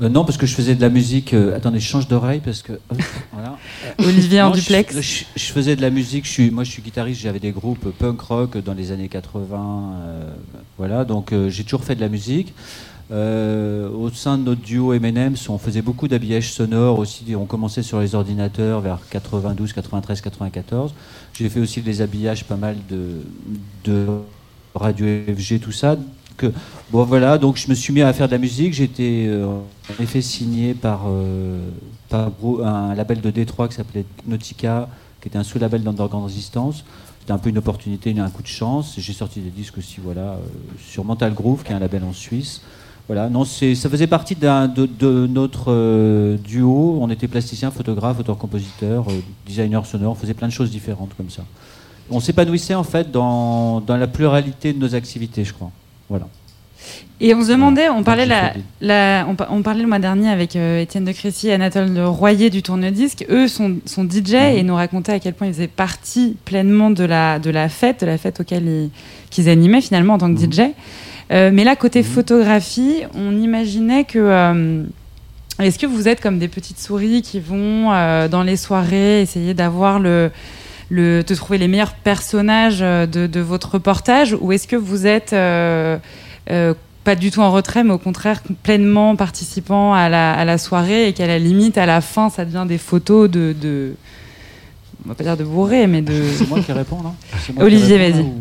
[0.01, 1.33] Euh, non, parce que je faisais de la musique.
[1.33, 2.73] euh, attendez, je change d'oreille parce que.
[3.33, 3.57] voilà.
[3.99, 5.01] Olivier en Non, duplex.
[5.01, 6.25] Je, je faisais de la musique.
[6.25, 7.21] Je suis, moi, je suis guitariste.
[7.21, 9.93] J'avais des groupes punk rock dans les années 80.
[10.05, 10.31] euh,
[10.77, 12.53] voilà, donc j'ai toujours fait de la musique.
[13.09, 17.35] Euh, au sein de notre duo M&M's, on faisait beaucoup d'habillage sonore aussi.
[17.35, 20.93] On commençait sur les ordinateurs vers 92, 93, 94.
[21.33, 24.07] J'ai fait aussi des habillages pas mal de,
[24.75, 25.95] radio FG, tout ça.
[26.91, 28.79] Bon voilà, donc je me suis mis à faire de la musique.
[28.79, 31.59] Été euh, en effet signé par, euh,
[32.11, 34.89] un label de Détroit qui s'appelait Nautica,
[35.21, 36.83] qui était un sous-label d'Underground Resistance.
[37.21, 38.95] C'était un peu une opportunité, un coup de chance.
[38.97, 40.37] J'ai sorti des disques aussi, voilà, euh,
[40.79, 42.61] sur Mental Groove, qui est un label en Suisse.
[43.07, 46.97] Voilà, non, ça faisait partie de, de notre euh, duo.
[47.01, 49.13] On était plasticien, photographe, auteur-compositeur, euh,
[49.45, 50.11] designer sonore.
[50.11, 51.43] On faisait plein de choses différentes comme ça.
[52.09, 55.71] On s'épanouissait en fait dans, dans la pluralité de nos activités, je crois.
[56.09, 56.27] Voilà.
[57.19, 58.25] Et on se demandait, on parlait,
[58.81, 61.97] la, on, pa- on parlait le mois dernier avec euh, Étienne de Crécy et Anatole
[62.01, 63.25] Royer du Tourne-Disque.
[63.29, 67.03] Eux sont, sont DJ et nous racontaient à quel point ils faisaient partie pleinement de
[67.05, 68.89] la, de la fête, de la fête auquel ils,
[69.29, 70.61] qu'ils animaient finalement en tant que DJ.
[71.31, 74.19] Euh, mais là, côté photographie, on imaginait que.
[74.19, 74.83] euh,
[75.59, 79.55] est-ce que vous êtes comme des petites souris qui vont euh, dans les soirées essayer
[79.55, 80.29] d'avoir le,
[80.89, 85.33] le, de trouver les meilleurs personnages de, de votre reportage ou est-ce que vous êtes
[85.33, 85.97] euh,
[86.51, 90.59] euh, pas du tout en retrait mais au contraire pleinement participant à la, à la
[90.59, 93.95] soirée et qu'à la limite à la fin ça devient des photos de, de
[95.05, 97.15] on va pas dire de bourré mais de C'est moi qui réponds, non?
[97.59, 98.35] Olivier vas-y ou-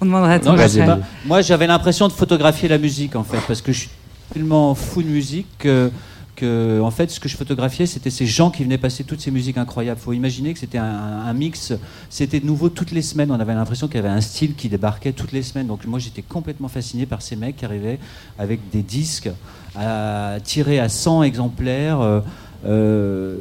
[0.00, 1.00] on demandera à Non, Thomas je sais après.
[1.00, 1.06] pas.
[1.26, 3.90] Moi, j'avais l'impression de photographier la musique, en fait, parce que je suis
[4.32, 5.90] tellement fou de musique que,
[6.34, 9.30] que, en fait, ce que je photographiais, c'était ces gens qui venaient passer toutes ces
[9.30, 9.98] musiques incroyables.
[10.00, 11.72] faut imaginer que c'était un, un mix,
[12.10, 13.30] c'était de nouveau toutes les semaines.
[13.30, 15.66] On avait l'impression qu'il y avait un style qui débarquait toutes les semaines.
[15.68, 17.98] Donc, moi, j'étais complètement fasciné par ces mecs qui arrivaient
[18.38, 19.30] avec des disques
[19.76, 22.00] à tirer à 100 exemplaires.
[22.00, 22.20] euh,
[22.64, 23.36] euh,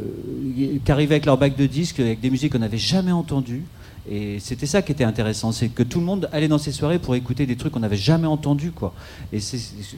[0.85, 3.63] qui arrivaient avec leur bac de disques, avec des musiques qu'on n'avait jamais entendues.
[4.09, 6.99] Et c'était ça qui était intéressant, c'est que tout le monde allait dans ces soirées
[6.99, 8.93] pour écouter des trucs qu'on n'avait jamais entendus, quoi.
[9.33, 9.39] Et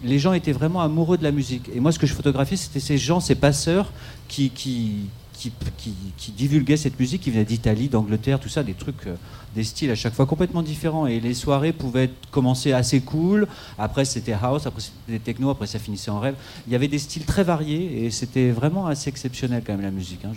[0.03, 1.69] les gens étaient vraiment amoureux de la musique.
[1.75, 3.91] Et moi, ce que je photographiais, c'était ces gens, ces passeurs
[4.29, 9.15] qui, qui, qui, divulguaient cette musique, qui venaient d'Italie, d'Angleterre, tout ça, des trucs, euh,
[9.55, 11.07] des styles à chaque fois complètement différents.
[11.07, 13.47] Et les soirées pouvaient commencer assez cool.
[13.77, 16.35] Après, c'était house, après c'était techno, après ça finissait en rêve.
[16.67, 19.91] Il y avait des styles très variés et c'était vraiment assez exceptionnel quand même la
[19.91, 20.25] musique.
[20.25, 20.31] hein.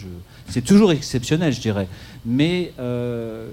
[0.48, 1.88] C'est toujours exceptionnel, je dirais.
[2.24, 3.48] Mais euh,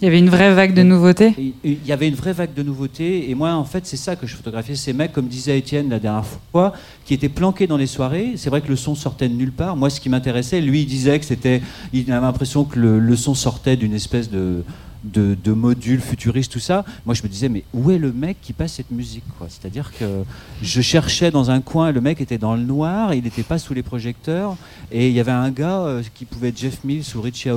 [0.00, 1.34] il y avait une vraie vague de nouveautés?
[1.64, 3.30] il y avait une vraie vague de nouveautés.
[3.30, 4.76] Et moi, en fait, c'est ça que je photographiais.
[4.76, 8.34] Ces mecs, comme disait Étienne la dernière fois, qui étaient planqués dans les soirées.
[8.36, 9.76] C'est vrai que le son sortait de nulle part.
[9.76, 11.62] Moi, ce qui m'intéressait, lui, il disait que c'était.
[11.94, 14.64] Il avait l'impression que le, le son sortait d'une espèce de.
[15.04, 16.84] De, de module futuriste, tout ça.
[17.04, 20.24] Moi, je me disais, mais où est le mec qui passe cette musique C'est-à-dire que
[20.62, 23.72] je cherchais dans un coin, le mec était dans le noir, il n'était pas sous
[23.72, 24.56] les projecteurs,
[24.90, 27.50] et il y avait un gars euh, qui pouvait être Jeff Mills ou Richie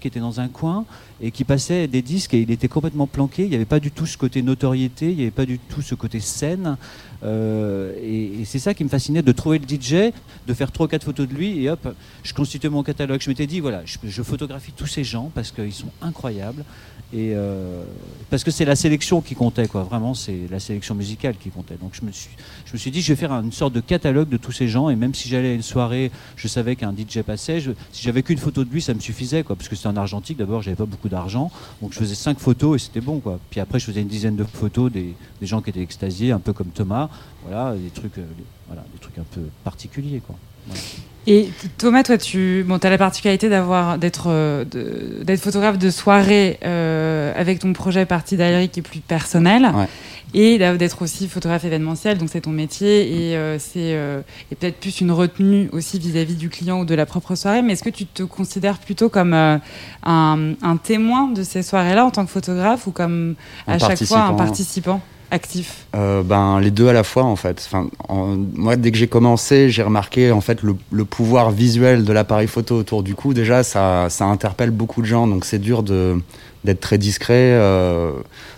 [0.00, 0.84] Qui était dans un coin
[1.20, 3.44] et qui passait des disques et il était complètement planqué.
[3.44, 5.80] Il n'y avait pas du tout ce côté notoriété, il n'y avait pas du tout
[5.80, 6.76] ce côté scène.
[7.22, 10.12] Euh, et c'est ça qui me fascinait de trouver le DJ,
[10.46, 11.94] de faire trois ou quatre photos de lui et hop,
[12.24, 13.20] je constituais mon catalogue.
[13.20, 16.64] Je m'étais dit, voilà, je photographie tous ces gens parce qu'ils sont incroyables.
[17.12, 17.84] Et euh,
[18.30, 19.84] parce que c'est la sélection qui comptait, quoi.
[19.84, 21.76] Vraiment, c'est la sélection musicale qui comptait.
[21.80, 22.30] Donc je me suis,
[22.64, 24.90] je me suis dit, je vais faire une sorte de catalogue de tous ces gens.
[24.90, 27.60] Et même si j'allais à une soirée, je savais qu'un DJ passait.
[27.92, 29.54] Si j'avais qu'une photo de lui, ça me suffisait, quoi.
[29.54, 30.36] Parce que c'était en argentique.
[30.36, 33.38] D'abord, j'avais pas beaucoup d'argent, donc je faisais cinq photos et c'était bon, quoi.
[33.50, 36.52] Puis après, je faisais une dizaine de photos des, gens qui étaient extasiés, un peu
[36.52, 37.08] comme Thomas.
[37.46, 38.26] Voilà, des trucs, euh,
[38.66, 40.34] voilà, des trucs un peu particuliers, quoi.
[40.66, 40.80] Voilà.
[41.28, 46.58] Et Thomas, toi, tu bon, as la particularité d'avoir d'être euh, d'être photographe de soirée
[46.64, 49.70] euh, avec ton projet Partie Diary qui est plus personnel.
[49.74, 49.88] Ouais.
[50.34, 54.76] Et d'être aussi photographe événementiel, donc c'est ton métier et euh, c'est euh, et peut-être
[54.76, 57.62] plus une retenue aussi vis-à-vis du client ou de la propre soirée.
[57.62, 59.60] Mais est-ce que tu te considères plutôt comme un,
[60.04, 63.34] un témoin de ces soirées-là en tant que photographe ou comme
[63.66, 65.00] Un à chaque fois un participant?
[65.30, 67.62] Actif Euh, ben, les deux à la fois en fait.
[67.66, 72.12] Enfin, en- moi, dès que j'ai commencé, j'ai remarqué en fait le, pouvoir visuel de
[72.12, 73.34] l'appareil photo autour du cou.
[73.34, 76.20] Déjà, ça, ça interpelle beaucoup de gens, donc c'est dur de
[76.64, 77.34] d'être très discret.
[77.54, 78.12] euh,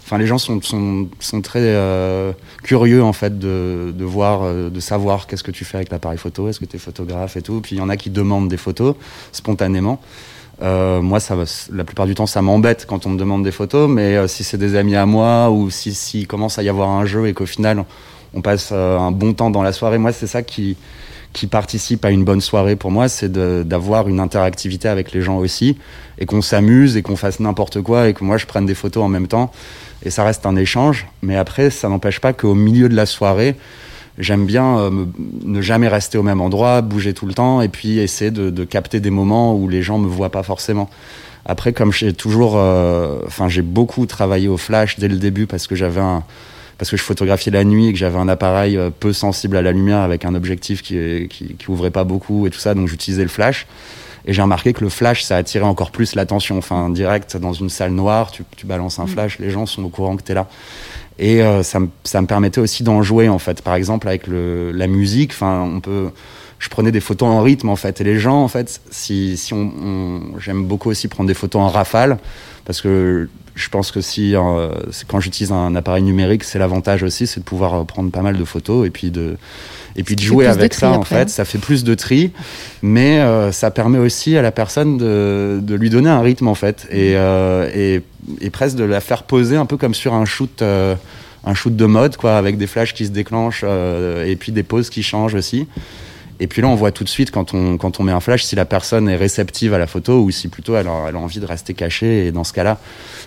[0.04, 4.80] Enfin, les gens sont, sont, sont très euh, curieux en fait de, de voir, de
[4.80, 6.48] savoir qu'est-ce que tu fais avec l'appareil photo.
[6.48, 7.60] Est-ce que tu es photographe et tout?
[7.60, 8.94] Puis il y en a qui demandent des photos
[9.32, 10.00] spontanément.
[10.60, 11.36] Euh, moi, ça,
[11.72, 14.42] la plupart du temps, ça m'embête quand on me demande des photos, mais euh, si
[14.42, 17.34] c'est des amis à moi ou si, si commence à y avoir un jeu et
[17.34, 17.84] qu'au final,
[18.34, 20.76] on passe euh, un bon temps dans la soirée, moi, c'est ça qui,
[21.32, 25.36] qui participe à une bonne soirée pour moi, c'est d'avoir une interactivité avec les gens
[25.36, 25.78] aussi
[26.18, 29.04] et qu'on s'amuse et qu'on fasse n'importe quoi et que moi, je prenne des photos
[29.04, 29.52] en même temps.
[30.02, 33.56] Et ça reste un échange, mais après, ça n'empêche pas qu'au milieu de la soirée,
[34.18, 35.08] j'aime bien euh, me-
[35.44, 38.64] ne jamais rester au même endroit, bouger tout le temps, et puis essayer de, de
[38.64, 40.90] capter des moments où les gens me voient pas forcément.
[41.46, 45.66] Après, comme j'ai toujours, euh, enfin, j'ai beaucoup travaillé au flash dès le début parce
[45.66, 46.22] que j'avais un,
[46.76, 49.62] parce que je photographiais la nuit et que j'avais un appareil euh, peu sensible à
[49.62, 52.86] la lumière avec un objectif qui, qui, qui ouvrait pas beaucoup et tout ça, donc
[52.88, 53.66] j'utilisais le flash.
[54.26, 56.58] Et j'ai remarqué que le flash, ça attirait encore plus l'attention.
[56.58, 59.88] Enfin, direct, dans une salle noire, tu, tu balances un flash, les gens sont au
[59.88, 60.46] courant que tu es là.
[61.18, 63.62] Et euh, ça, me, ça me permettait aussi d'en jouer, en fait.
[63.62, 66.08] Par exemple, avec le, la musique, enfin, on peut.
[66.60, 68.00] Je prenais des photos en rythme, en fait.
[68.00, 71.62] Et les gens, en fait, si, si on, on- j'aime beaucoup aussi prendre des photos
[71.62, 72.18] en rafale,
[72.64, 74.68] parce que je pense que si euh,
[75.08, 78.36] quand j'utilise un appareil numérique, c'est l'avantage aussi, c'est de pouvoir euh, prendre pas mal
[78.36, 79.36] de photos et puis de
[79.96, 80.90] et puis de jouer de avec ça.
[80.92, 82.30] En fait, ça fait plus de tri,
[82.82, 86.54] mais euh, ça permet aussi à la personne de, de lui donner un rythme en
[86.54, 88.02] fait et, euh, et,
[88.40, 90.62] et presque de la faire poser un peu comme sur un shoot.
[90.62, 90.94] euh,
[91.44, 94.62] un shoot de mode quoi avec des flashs qui se déclenchent euh, et puis des
[94.62, 95.66] poses qui changent aussi
[96.40, 98.44] et puis là on voit tout de suite quand on, quand on met un flash
[98.44, 101.18] si la personne est réceptive à la photo ou si plutôt elle a, elle a
[101.18, 102.78] envie de rester cachée et dans ce cas là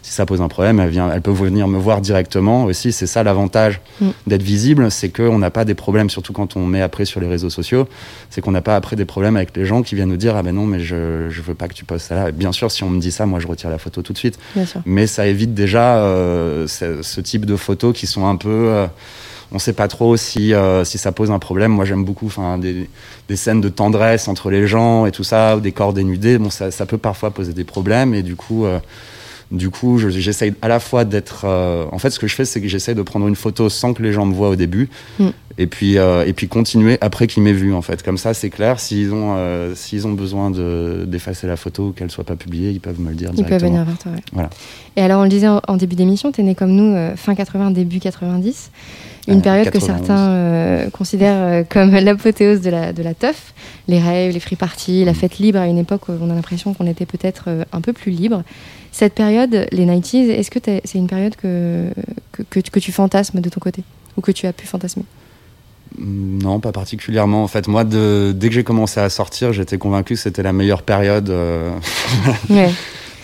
[0.02, 3.08] si ça pose un problème elle, vient, elle peut venir me voir directement aussi c'est
[3.08, 4.10] ça l'avantage Mm.
[4.28, 7.28] d'être visible c'est qu'on n'a pas des problèmes surtout quand on met après sur les
[7.28, 7.88] réseaux sociaux
[8.30, 10.42] c'est qu'on n'a pas après des problèmes avec les gens qui viennent nous dire ah
[10.44, 12.72] ben non mais je, je veux pas que tu postes ça là Et bien sûr
[12.72, 14.82] si on me dit ça moi je retire la photo tout de suite Bien sûr.
[14.86, 18.88] mais ça évite déjà euh, ce, ce type de photos qui sont un peu euh,
[19.52, 21.72] on sait pas trop si, euh, si ça pose un problème.
[21.72, 22.90] Moi, j'aime beaucoup enfin, des,
[23.28, 26.38] des scènes de tendresse entre les gens et tout ça, ou des corps dénudés.
[26.38, 28.80] Bon, ça, ça peut parfois poser des problèmes et du coup, euh,
[29.52, 31.42] du coup, je- j'essaye à la fois d'être.
[31.44, 33.94] euh, en fait, ce que je fais, c'est que j'essaye de prendre une photo sans
[33.94, 34.88] que les gens me voient au début,
[35.20, 35.28] Mm.
[35.58, 37.74] et puis euh, et puis continuer après qu'ils m'aient vu.
[37.74, 38.80] En fait, comme ça, c'est clair.
[38.80, 42.70] S'ils ont euh, s'ils ont besoin de d'effacer la photo ou qu'elle soit pas publiée,
[42.72, 43.72] ils peuvent me le dire Ils peuvent directement.
[43.72, 44.12] venir vers toi.
[44.14, 44.24] ouais.
[44.32, 44.50] Voilà.
[44.96, 47.36] Et alors, on le disait en, en début d'émission, tu es né comme nous fin
[47.36, 48.72] 80, début 90.
[49.28, 49.98] Une Euh, période que 91.
[50.08, 53.54] certains euh, considèrent euh, comme l'apothéose de la, de la teuf.
[53.88, 55.06] Les rêves, les free parties, Mm.
[55.06, 57.94] la fête libre à une époque où on a l'impression qu'on était peut-être un peu
[57.94, 58.44] plus libre.
[58.92, 61.86] Cette période, les 90s, est-ce que c'est une période que,
[62.32, 63.84] que, que, tu- que tu fantasmes de ton côté?
[64.18, 65.04] Ou que tu as pu fantasmer?
[66.00, 67.44] Non, pas particulièrement.
[67.44, 70.54] En fait, moi, de, dès que j'ai commencé à sortir, j'étais convaincu que c'était la
[70.54, 71.30] meilleure période.
[71.30, 71.70] euh,
[72.50, 72.70] Ouais.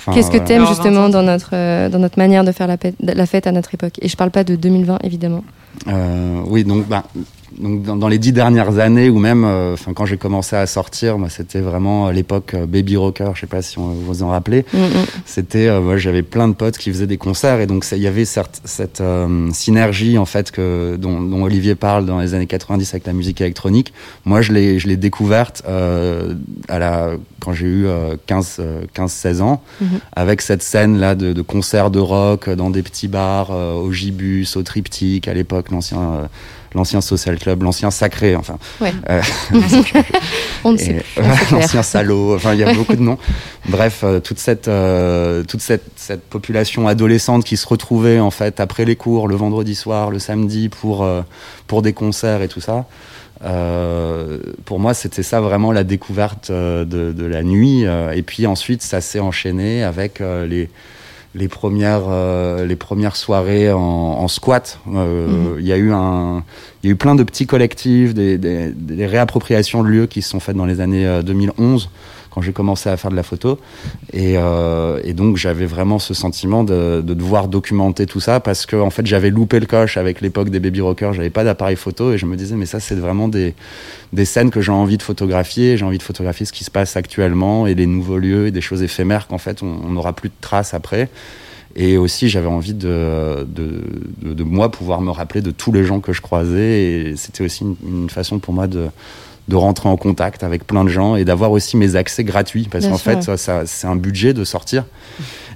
[0.07, 0.45] enfin, Qu'est-ce que voilà.
[0.45, 3.51] t'aimes Alors, justement dans notre, euh, dans notre manière de faire la, la fête à
[3.51, 3.93] notre époque?
[4.01, 5.43] Et je parle pas de 2020, évidemment.
[5.87, 7.03] Euh, oui, donc, bah,
[7.57, 11.17] donc dans, dans les dix dernières années, ou même euh, quand j'ai commencé à sortir,
[11.17, 13.31] moi, c'était vraiment l'époque euh, baby rocker.
[13.35, 14.65] Je sais pas si on, vous vous en rappelez.
[14.73, 15.05] Mm, mm.
[15.25, 18.07] C'était, euh, moi, j'avais plein de potes qui faisaient des concerts, et donc il y
[18.07, 22.47] avait certes, cette euh, synergie en fait que dont, dont Olivier parle dans les années
[22.47, 23.93] 90 avec la musique électronique.
[24.25, 26.33] Moi, je l'ai, je l'ai découverte euh,
[26.67, 29.99] à la quand j'ai eu euh, 15, euh, 15-16 ans, Mhm.
[30.15, 33.91] avec cette scène là de, de concerts de rock dans des petits bars, euh, au
[33.91, 36.25] Gibus, au Triptyque à l'époque, l'ancien euh,
[36.73, 38.57] l'ancien social club, l'ancien sacré, enfin.
[38.81, 38.93] Ouais.
[39.09, 39.21] Euh,
[40.63, 41.03] On ne sait.
[41.51, 43.17] L'ancien salaud, enfin il y a beaucoup de noms.
[43.69, 48.59] Bref, euh, toute cette euh, toute cette, cette population adolescente qui se retrouvait en fait
[48.59, 51.21] après les cours le vendredi soir, le samedi pour euh,
[51.67, 52.85] pour des concerts et tout ça.
[53.43, 57.83] Euh, pour moi, c'était ça vraiment la découverte de, de la nuit.
[57.83, 60.69] et puis ensuite, ça s'est enchaîné avec les
[61.35, 64.79] les premières euh, les premières soirées en, en squat.
[64.93, 65.59] Euh, Mhm.
[65.59, 66.43] Il y a eu un
[66.83, 70.21] il y a eu plein de petits collectifs, des, des, des réappropriations de lieux qui
[70.21, 71.89] se sont faites dans les années euh, 2011
[72.29, 73.59] quand j'ai commencé à faire de la photo.
[74.13, 78.75] Et, euh, donc j'avais vraiment ce sentiment de, de devoir documenter tout ça parce que
[78.75, 82.13] en fait j'avais loupé le coche avec l'époque des baby rockers, j'avais pas d'appareil photo
[82.13, 83.55] et je me disais mais ça c'est vraiment des,
[84.13, 86.95] des scènes que j'ai envie de photographier, j'ai envie de photographier ce qui se passe
[86.95, 90.35] actuellement et les nouveaux lieux et des choses éphémères qu'en fait on n'aura plus de
[90.39, 91.09] traces après.
[91.79, 93.83] Et aussi, j'avais envie de, de,
[94.23, 96.81] de, de moi pouvoir me rappeler de tous les gens que je croisais.
[96.81, 98.87] Et c'était aussi une façon pour moi de,
[99.47, 102.67] de rentrer en contact avec plein de gens et d'avoir aussi mes accès gratuits.
[102.69, 104.83] Parce qu'en fait, ça, ça- c'est un budget de sortir.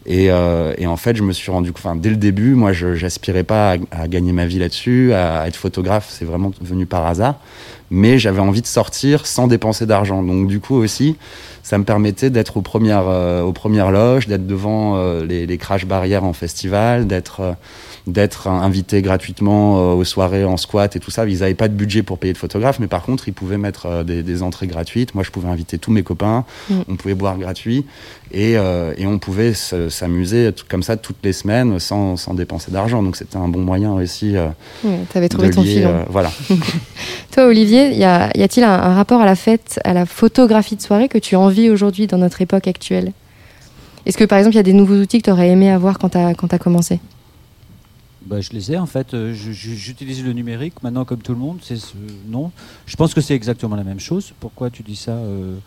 [0.05, 2.95] Et, euh, et en fait, je me suis rendu enfin, dès le début, moi, je
[2.95, 7.05] j'aspirais pas à, à gagner ma vie là-dessus, à, être photographe, c'est vraiment venu par
[7.05, 7.35] hasard.
[7.91, 10.23] Mais j'avais envie de sortir sans dépenser d'argent.
[10.23, 11.17] Donc, du coup, aussi,
[11.61, 15.57] ça me permettait d'être aux premières, euh, aux premières loges, d'être devant euh, les, les
[15.57, 17.51] crash barrières en festival, d'être euh,
[18.07, 21.25] d'être invité gratuitement euh, aux soirées en squat et tout ça.
[21.27, 23.85] Ils n'avaient pas de budget pour payer de photographe, mais par contre, ils pouvaient mettre
[23.85, 25.13] euh, des, des entrées gratuites.
[25.15, 26.73] Moi, je pouvais inviter tous mes copains, Mm.
[26.89, 27.85] on pouvait boire gratuit
[28.31, 32.71] et, euh, et on pouvait se- s'amuser comme ça toutes les semaines sans, sans dépenser
[32.71, 33.03] d'argent.
[33.03, 34.35] Donc, c'était un bon moyen aussi.
[34.37, 34.47] euh,
[34.83, 35.89] Ouais, T'avais trouvé de ton lier, filon.
[35.89, 36.31] euh, voilà.
[37.31, 40.75] Toi, Olivier, y a- y a-t-il un, un rapport à la fête, à la photographie
[40.75, 43.11] de soirée que tu envies aujourd'hui dans notre époque actuelle?
[44.05, 45.99] Est-ce que par exemple, il y a des nouveaux outils que tu aurais aimé avoir
[45.99, 46.99] quand tu as, quand as commencé?
[48.31, 49.13] Bah, je les ai en fait.
[49.13, 51.59] Euh, J'utilise le numérique maintenant comme tout le monde.
[51.61, 51.91] C'est ce...
[52.29, 52.51] non.
[52.85, 54.31] Je pense que c'est exactement la même chose.
[54.39, 55.57] Pourquoi tu dis ça euh,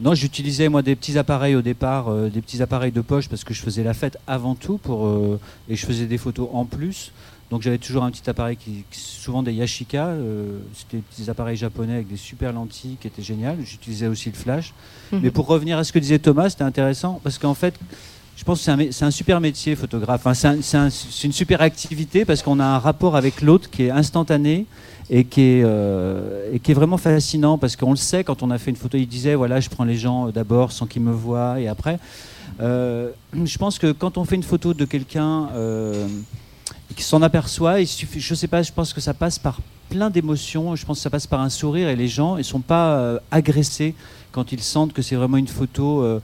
[0.00, 3.44] Non, j'utilisais moi des petits appareils au départ, euh, des petits appareils de poche parce
[3.44, 5.38] que je faisais la fête avant tout pour euh,
[5.68, 7.12] et je faisais des photos en plus.
[7.52, 10.06] Donc j'avais toujours un petit appareil qui, souvent des Yashica.
[10.08, 13.58] euh, C'était des petits appareils japonais avec des super lentilles qui étaient géniales.
[13.64, 14.74] J'utilisais aussi le flash.
[15.12, 15.20] Mhm.
[15.22, 17.74] Mais pour revenir à ce que disait Thomas, c'était intéressant parce qu'en fait,
[18.40, 20.22] je pense que c'est un, super métier, photographe.
[20.22, 23.42] Enfin, c'est un- c'est un- c'est une super activité parce qu'on a un rapport avec
[23.42, 24.64] l'autre qui est instantané
[25.10, 28.50] et qui est, euh, et qui est vraiment fascinant parce qu'on le sait quand on
[28.50, 28.96] a fait une photo.
[28.96, 31.98] Il disait voilà, je prends les gens euh, d'abord sans qu'ils me voient et après.
[32.62, 33.10] Euh,
[33.44, 35.48] je pense que quand on fait une photo de quelqu'un
[36.96, 39.60] qui s'en aperçoit, il suffit, je sais pas, je pense que ça passe par
[39.90, 40.76] plein d'émotions.
[40.76, 43.94] Je pense que ça passe par un sourire et les gens ils sont pas agressés
[44.32, 46.20] quand ils sentent que c'est vraiment une photo.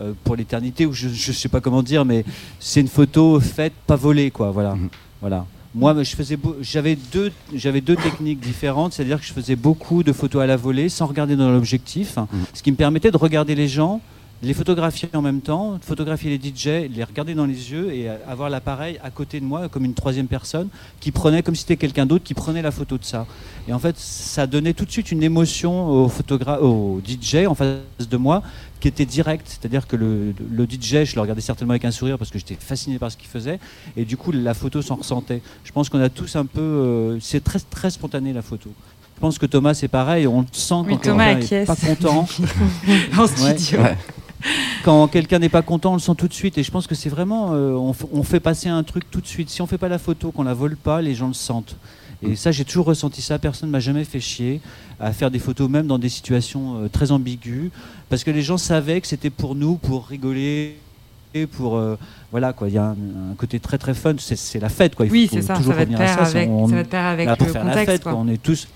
[0.00, 2.24] Euh, pour l'éternité ou je, je sais pas comment dire mais
[2.60, 4.76] c'est une photo faite pas volée quoi voilà.
[5.20, 5.46] Voilà.
[5.74, 10.12] Moi je faisais j'avais deux j'avais deux techniques différentes c'est-à-dire que je faisais beaucoup de
[10.12, 12.16] photos à la volée sans regarder dans l'objectif
[12.54, 14.00] ce qui me permettait de regarder les gens
[14.42, 18.50] les photographier en même temps, photographier les DJ, les regarder dans les yeux et avoir
[18.50, 20.68] l'appareil à côté de moi comme une troisième personne
[21.00, 23.26] qui prenait comme si c'était quelqu'un d'autre qui prenait la photo de ça.
[23.66, 27.78] Et en fait, ça donnait tout de suite une émotion au DJ en face
[28.08, 28.42] de moi
[28.80, 32.16] qui était directe, c'est-à-dire que le, le DJ, je le regardais certainement avec un sourire
[32.16, 33.58] parce que j'étais fasciné par ce qu'il faisait,
[33.96, 35.42] et du coup la photo s'en ressentait.
[35.64, 38.70] Je pense qu'on a tous un peu, euh, c'est très très spontané la photo.
[39.16, 41.74] Je pense que Thomas c'est pareil, on le sent Oui, quand Thomas quelqu'un n'est pas
[41.74, 42.28] content.
[43.18, 43.80] En studio.
[43.80, 43.96] Ouais.
[44.84, 46.58] Quand quelqu'un n'est pas content, on le sent tout de suite.
[46.58, 49.50] Et je pense que c'est vraiment, euh, on, fait passer un truc tout de suite.
[49.50, 51.76] Si on fait pas la photo, qu'on la vole pas, les gens le sentent.
[52.22, 53.38] Et ça, j'ai toujours ressenti ça.
[53.38, 54.60] Personne ne m'a jamais fait chier
[54.98, 57.70] à faire des photos, même dans des situations euh, très ambiguës,
[58.08, 60.76] parce que les gens savaient que c'était pour nous, pour rigoler.
[61.34, 61.96] Et pour euh,
[62.30, 62.92] voilà quoi, il y a un,
[63.32, 64.14] un côté très très fun.
[64.18, 65.04] C'est la fête quoi.
[65.04, 67.28] Il Oui, c'est ça, toujours ça va à ça, avec- on- ça va pair avec
[67.36, 68.12] pour le contexte, fête, quoi.
[68.12, 68.20] quoi.
[68.22, 68.66] On est tous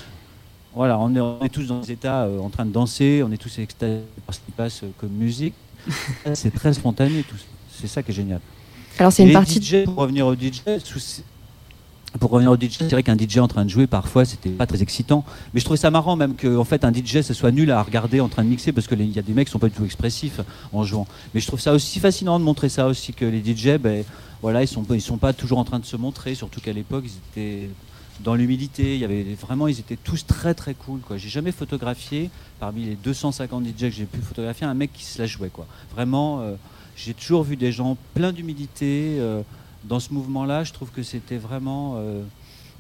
[0.74, 3.30] voilà, on est, on est tous dans des états euh, en train de danser, on
[3.32, 5.54] est tous extasiés par ce qui passe euh, comme musique.
[6.34, 7.44] c'est très spontané, tout ça.
[7.80, 8.40] c'est ça qui est génial.
[8.98, 11.22] Alors, c'est une Les partie- DJ, pour revenir au DJ, sous-
[12.20, 14.66] pour revenir au DJ, c'est vrai qu'un DJ en train de jouer parfois c'était pas
[14.66, 17.50] très excitant, mais je trouvais ça marrant même que en fait un DJ ce soit
[17.50, 19.52] nul à regarder en train de mixer parce que il y a des mecs qui
[19.52, 20.40] sont pas du tout expressifs
[20.74, 21.06] en jouant.
[21.32, 24.04] Mais je trouve ça aussi fascinant de montrer ça aussi que les DJ, ben
[24.42, 27.04] voilà, ils sont ils sont pas toujours en train de se montrer, surtout qu'à l'époque
[27.06, 27.70] ils étaient
[28.20, 31.16] dans l'humilité, il y avait vraiment ils étaient tous très très cool quoi.
[31.16, 35.18] J'ai jamais photographié parmi les 250 DJ que j'ai pu photographier un mec qui se
[35.20, 35.66] la jouait quoi.
[35.94, 36.54] Vraiment euh,
[36.96, 39.42] j'ai toujours vu des gens pleins d'humilité euh,
[39.84, 42.22] dans ce mouvement-là, je trouve que c'était vraiment euh,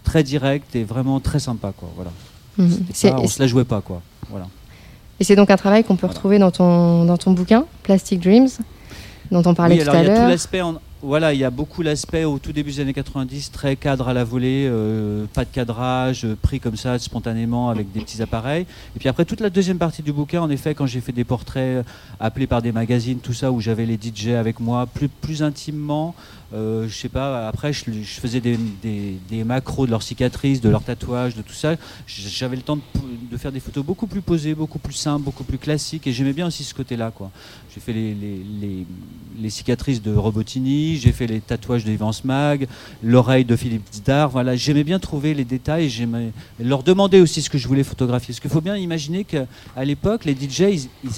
[0.04, 2.12] très direct et vraiment très sympa quoi, voilà.
[2.58, 2.70] Mhm.
[2.70, 4.02] C'était C'est- pas- on se la jouait pas quoi.
[4.30, 4.46] Voilà.
[5.18, 8.48] Et c'est donc un travail qu'on peut retrouver dans ton, dans ton bouquin, Plastic Dreams,
[9.30, 10.28] dont on parlait Oui, tout alors à il y a tout l'heure.
[10.28, 13.74] l'aspect en- Voilà, il y a beaucoup l'aspect au tout début des années 90, très
[13.74, 17.98] cadre à la volée, euh, pas de cadrage, euh, pris comme ça spontanément avec des
[18.02, 18.66] petits appareils.
[18.94, 21.24] Et puis après, toute la deuxième partie du bouquin, en effet, quand j'ai fait des
[21.24, 21.82] portraits euh,
[22.20, 26.14] appelés par des magazines, tout ça, où j'avais les DJ avec moi plus, plus intimement,
[26.54, 30.84] euh, je sais pas, après, je, faisais des, des- macros de leurs cicatrices, de leurs
[30.84, 31.74] tatouages, de tout ça.
[32.06, 32.82] J'avais le temps de,
[33.28, 36.32] de faire des photos beaucoup plus posées, beaucoup plus simples, beaucoup plus classiques, et j'aimais
[36.32, 37.32] bien aussi ce côté-là, quoi.
[37.74, 38.86] J'ai fait les, les, les-
[39.40, 42.68] les cicatrices de Robotini, j'ai fait les tatouages de Ivan Smag,
[43.02, 44.28] l'oreille de Philippe Zdar.
[44.28, 48.34] Voilà, j'aimais bien trouver les détails, j'aimais leur demander aussi ce que je voulais photographier.
[48.34, 49.46] Parce qu'il faut bien imaginer qu'à
[49.84, 51.10] l'époque, les DJ, ils-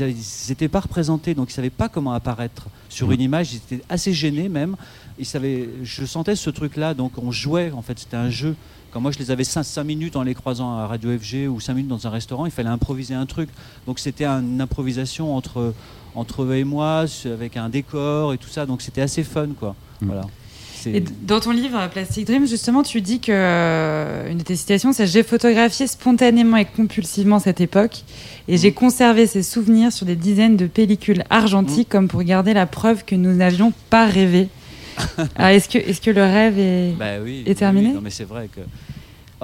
[0.48, 3.52] n'étaient pas représentés, donc ils savaient pas comment apparaître sur une image.
[3.52, 4.76] Ils étaient assez gênés même.
[5.18, 7.72] Ils savaient, je sentais ce truc-là, donc on jouait.
[7.72, 8.54] En fait, c'était un jeu.
[8.92, 11.74] Quand moi je les avais 5, minutes en les croisant à Radio FG ou 5
[11.74, 13.48] minutes dans un restaurant, il fallait improviser un truc.
[13.88, 15.74] Donc c'était une improvisation entre,
[16.14, 18.66] entre eux et moi, avec un décor et tout ça.
[18.66, 19.74] Donc c'était assez fun, quoi.
[20.00, 20.22] Voilà.
[20.80, 24.42] C'est- Et dans ton livre euh, Plastic Dream, justement, tu dis que euh, une de
[24.42, 28.02] tes citations, c'est j'ai photographié spontanément et compulsivement cette époque,
[28.48, 32.66] et j'ai conservé ces souvenirs sur des dizaines de pellicules argentiques, comme pour garder la
[32.66, 34.48] preuve que nous n'avions pas rêvé.
[35.36, 37.94] Alors, est-ce que, est-ce que le rêve est, Bah oui, est terminé oui.
[37.94, 38.60] Non, mais c'est vrai que.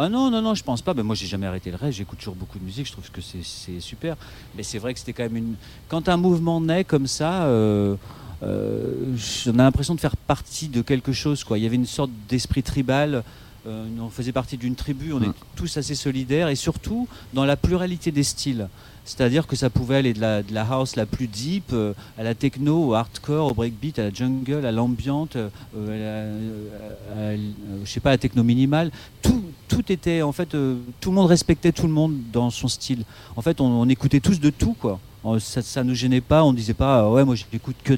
[0.02, 0.94] Ah non, non, non, je pense pas.
[0.94, 1.92] Ben, moi, j'ai jamais arrêté le rêve.
[1.92, 2.86] J'écoute toujours beaucoup de musique.
[2.86, 4.16] Je trouve que c'est- super.
[4.56, 5.54] Mais c'est vrai que c'était quand même une.
[5.88, 7.96] Quand un mouvement naît comme ça, euh,
[8.42, 9.14] euh,
[9.48, 11.44] on a l'impression de faire partie de quelque chose.
[11.44, 11.58] Quoi.
[11.58, 13.22] Il y avait une sorte d'esprit tribal.
[13.66, 15.12] euh, on faisait partie d'une tribu.
[15.12, 18.68] On est tous assez solidaires et surtout dans la pluralité des styles.
[19.04, 22.22] C'est-à-dire que ça pouvait aller de la, de la house la plus deep euh, à
[22.22, 27.28] la techno, au hardcore, au breakbeat, à la jungle, à l'ambiante, euh, à la- à-
[27.28, 27.36] à- à-
[27.84, 28.90] je sais pas, à la techno minimale.
[29.20, 32.68] Tout, tout était, en fait, euh, tout le monde respectait tout le monde dans son
[32.68, 33.04] style.
[33.36, 34.98] En fait, on, écoutait tous de tout, quoi.
[35.24, 36.44] On- Ça, ça nous gênait pas.
[36.44, 37.94] On disait pas, ah ouais, moi j'écoute que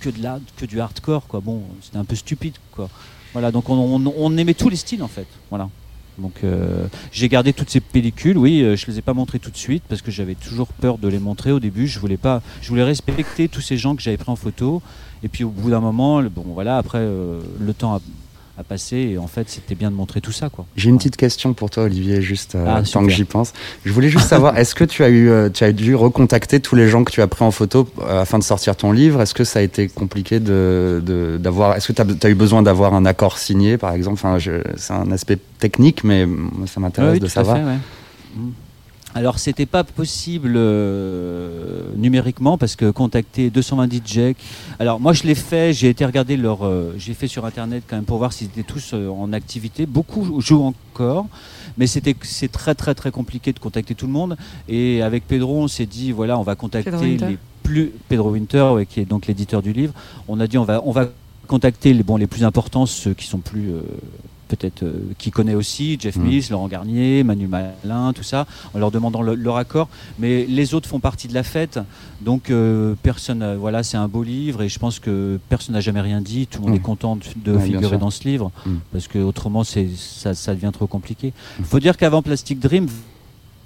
[0.00, 1.40] que de la, que du hardcore, quoi.
[1.40, 2.88] Bon, c'était un peu stupide, quoi.
[3.32, 5.26] Voilà, donc on, aimait tous les styles en fait.
[5.50, 5.68] Voilà.
[6.18, 8.36] Donc euh, j'ai gardé toutes ces pellicules.
[8.36, 10.98] Oui, euh, je les ai pas montrées tout de suite parce que j'avais toujours peur
[10.98, 11.86] de les montrer au début.
[11.86, 14.82] Je voulais pas, je voulais respecter tous ces gens que j'avais pris en photo.
[15.22, 18.00] Et puis au bout d'un moment, bon voilà, après euh, le temps a,
[18.58, 20.66] a passé et en fait c'était bien de montrer tout ça quoi.
[20.76, 23.52] J'ai une petite question pour toi, Olivier, juste euh, Ah, tant que j'y pense.
[23.84, 26.76] Je voulais juste savoir, est-ce que tu as eu, euh, tu as dû recontacter tous
[26.76, 29.22] les gens que tu as pris en photo euh, afin de sortir ton livre?
[29.22, 31.02] Est-ce que ça a été compliqué de
[31.40, 34.20] d'avoir Est-ce que tu as, eu besoin d'avoir un accord signé, par exemple?
[34.22, 34.38] Enfin,
[34.76, 36.26] c'est un aspect technique, mais
[36.66, 37.56] ça m'intéresse Oui, de tout à savoir.
[37.56, 37.78] fait, ouais.
[39.14, 44.34] Alors c'était pas possible euh, numériquement parce que contacter 220 DJ.
[44.78, 47.96] Alors moi je l'ai fait, j'ai été regarder leur, euh, j'ai fait sur internet quand
[47.96, 49.84] même pour voir s'ils étaient tous euh, en activité.
[49.84, 51.26] Beaucoup jouent encore,
[51.76, 54.36] mais c'était c'est très très très compliqué de contacter tout le monde.
[54.68, 58.86] Et avec Pedro on s'est dit voilà on va contacter les plus Pedro Winter ouais,
[58.86, 59.92] qui est donc l'éditeur du livre.
[60.26, 61.08] On a dit on va on va
[61.48, 63.82] contacter les bon les plus importants ceux qui sont plus euh,
[64.56, 66.22] peut-être euh, qui connaît aussi Jeff Mm.
[66.22, 69.88] Mills, Laurent Garnier, Manu Malin, tout ça, en leur demandant le- leur accord.
[70.18, 71.78] Mais les autres font partie de la fête,
[72.20, 73.42] donc euh, personne.
[73.42, 76.46] euh, voilà, c'est un beau livre et je pense que personne n'a jamais rien dit.
[76.46, 76.76] Tout le monde Mm.
[76.76, 78.70] est content de, de Ouais, bien figurer dans ce livre Mm.
[78.92, 81.32] parce que autrement c'est ça, ça devient trop compliqué.
[81.58, 82.86] Il faut dire qu'avant Plastic Dream.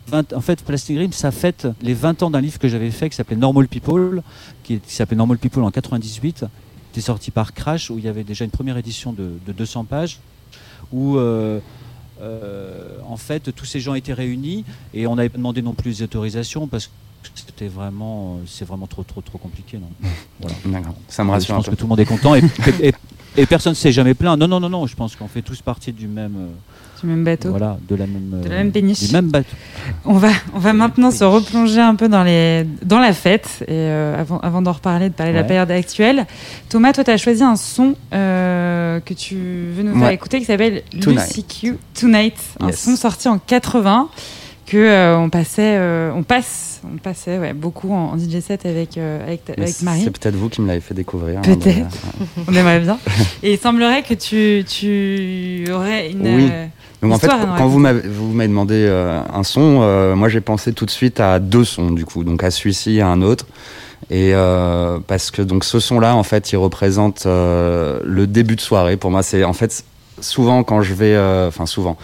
[0.09, 3.11] 20 en fait, Plastic Dream, ça fête les 20 ans d'un livre que j'avais fait
[3.11, 4.23] qui s'appelait Normal People,
[4.63, 6.45] qui s'appelait Normal People en 98, qui
[6.93, 9.83] était sorti par Crash, où il y avait déjà une première édition de, de 200
[9.85, 10.21] pages,
[10.93, 11.61] où euh,
[12.21, 14.65] euh, en fait tous ces gens étaient réunis
[14.95, 16.93] et on n'avait pas demandé non plus les autorisations parce que
[17.35, 19.79] c'était vraiment, c'est vraiment trop, trop, trop compliqué.
[19.79, 19.91] Non?
[20.41, 20.89] Voilà.
[21.09, 21.71] Ça me Je rassure un pense peu.
[21.73, 22.43] que tout le monde est content et,
[22.81, 22.95] et,
[23.37, 24.39] et personne ne s'est jamais plaint.
[24.39, 24.87] Non, non, non, non.
[24.87, 26.49] Je pense qu'on fait tous partie du même, euh,
[27.01, 27.51] Du même bateau.
[27.51, 29.01] voilà, de la même, De la euh, même péniche.
[29.07, 29.55] du même bateau.
[30.05, 33.59] On va, on va maintenant se replonger un peu dans, les, dans la fête.
[33.63, 36.27] Et euh, avant, avant d'en reparler, de parler de la période actuelle,
[36.69, 39.37] Thomas, toi, tu as choisi un son euh, que tu
[39.77, 40.15] veux nous faire Ouais.
[40.15, 41.27] écouter qui s'appelle Tonight.
[41.29, 42.37] Lucy Q Tonight.
[42.61, 42.81] Un Yes.
[42.81, 44.09] son sorti en 80
[44.67, 48.67] que euh, on passait, euh, on passe, on passait ouais, beaucoup en, en DJ set
[48.67, 49.43] avec, euh, avec,
[49.83, 50.01] Marie.
[50.03, 51.39] C'est peut-être vous qui me l'avez fait découvrir.
[51.39, 51.97] hein, Peut-être.
[52.49, 52.99] On aimerait bien.
[53.45, 56.27] Et il semblerait que tu, tu aurais une.
[56.27, 56.51] Oui.
[57.03, 60.41] Donc en fait, quand vous m'avez vous m'avez demandé euh, un son, euh, moi j'ai
[60.41, 63.23] pensé tout de suite à deux sons du coup, donc à celui-ci et à un
[63.23, 63.47] autre.
[64.11, 68.61] Et euh, parce que donc ce son-là, en fait, il représente euh, le début de
[68.61, 68.97] soirée.
[68.97, 69.85] Pour moi, c'est en fait
[70.21, 71.19] souvent quand je vais,
[71.49, 71.97] enfin souvent,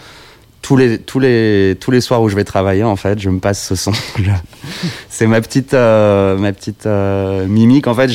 [0.63, 3.39] tous les tous les tous les soirs où je vais travailler, en fait, je me
[3.39, 3.91] passe ce son.
[5.09, 6.87] c'est ma petite euh, ma petite
[7.47, 7.85] mimique.
[7.85, 8.09] En fait,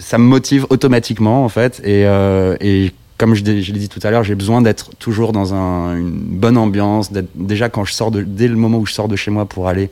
[0.00, 4.00] ça me motive automatiquement, en fait, et, euh, et comme je, je l'ai dit tout
[4.02, 7.10] à l'heure, j'ai besoin d'être toujours dans un- une bonne ambiance.
[7.34, 9.90] Déjà quand je sors dès le moment où je sors de chez moi pour aller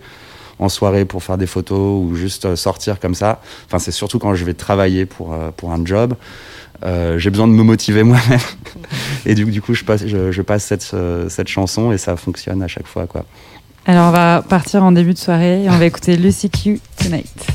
[0.59, 3.43] en soirée pour faire des photos ou juste euh, sortir comme ça.
[3.67, 6.15] Enfin, c'est surtout quand je vais travailler pour euh, pour un job.
[6.85, 8.41] Euh, j'ai besoin de me motiver moi-même.
[9.27, 10.05] et du, coup, je passe,
[10.65, 10.95] cette,
[11.29, 13.07] cette chanson et ça fonctionne à chaque fois.
[13.85, 16.81] Alors, on va partir en début de soirée et on va écouter Lucy Q.
[16.97, 17.47] Tonight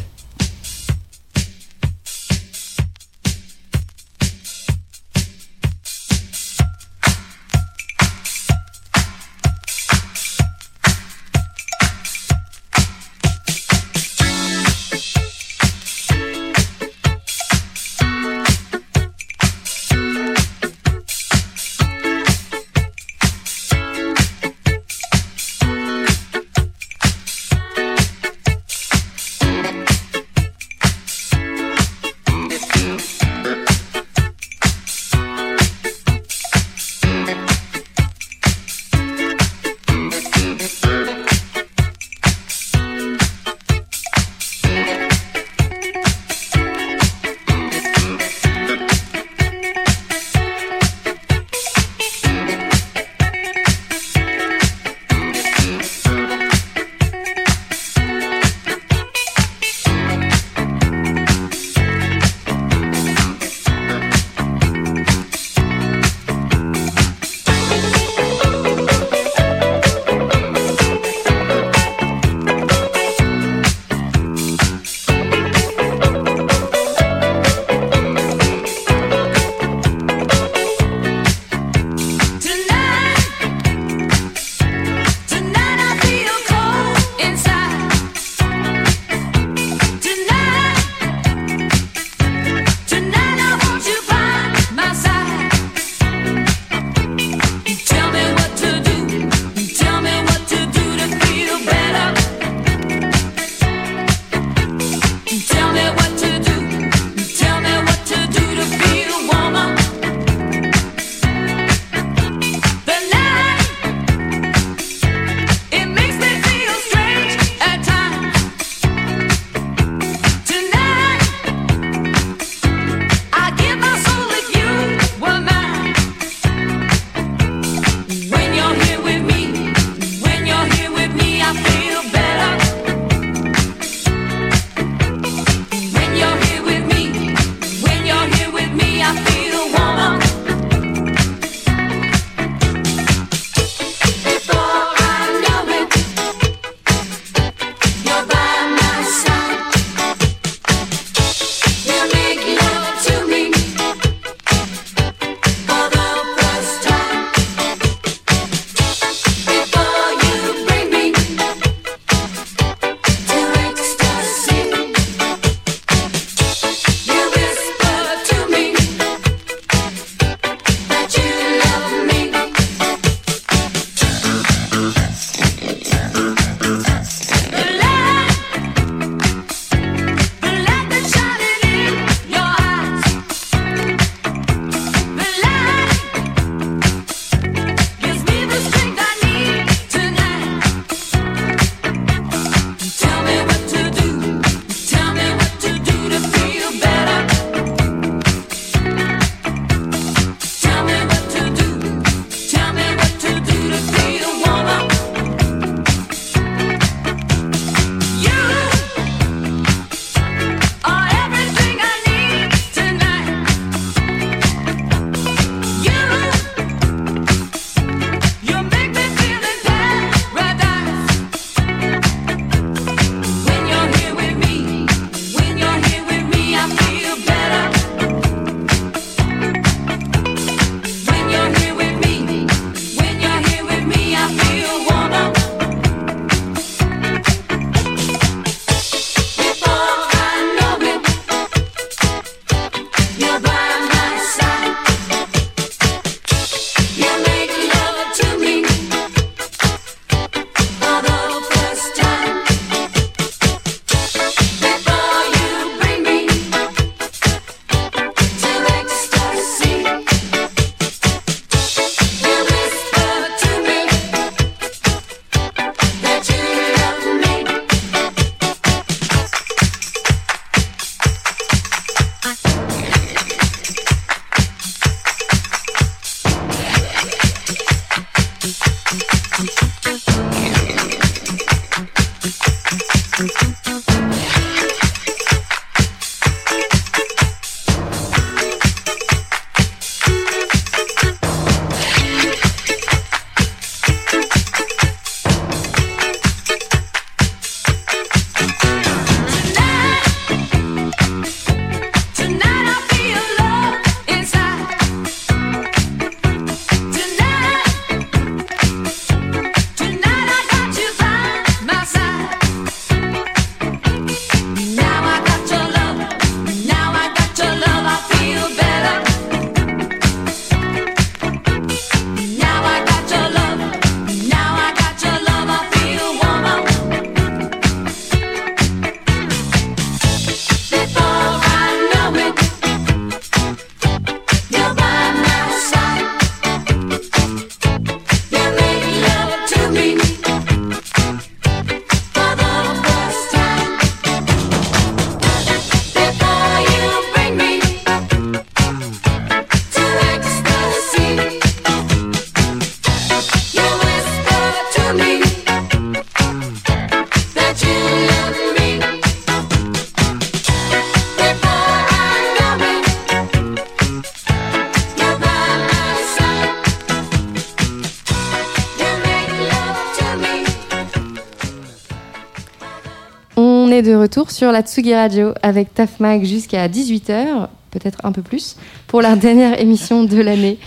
[374.03, 379.15] retour sur la Tsugi Radio avec Tafmag jusqu'à 18h, peut-être un peu plus, pour la
[379.15, 380.59] dernière émission de l'année.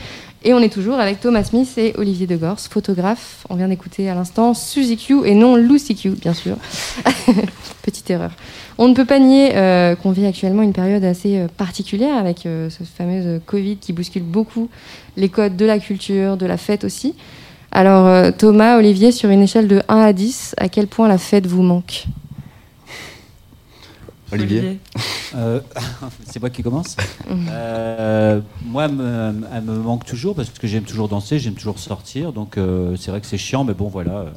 [0.43, 3.45] Et on est toujours avec Thomas Smith et Olivier Degors, photographe.
[3.51, 6.57] On vient d'écouter à l'instant Suzy Q et non Lucy Q, bien sûr.
[7.83, 8.31] Petite erreur.
[8.79, 12.47] On ne peut pas nier euh, qu'on vit actuellement une période assez euh, particulière avec
[12.47, 14.71] euh, ce fameux Covid qui bouscule beaucoup
[15.19, 17.15] les codes de la culture, de la fête aussi.
[17.71, 21.47] Alors Thomas, Olivier, sur une échelle de 1 à 10, à quel point la fête
[21.47, 22.07] vous manque?
[24.33, 24.79] Olivier,
[25.35, 25.61] Euh,
[26.25, 26.97] c'est moi qui commence.
[27.49, 31.79] Euh, moi, elle me, elle me manque toujours parce que j'aime toujours danser, j'aime toujours
[31.79, 32.33] sortir.
[32.33, 34.13] Donc euh, c'est vrai que c'est chiant, mais bon, voilà.
[34.13, 34.31] Euh,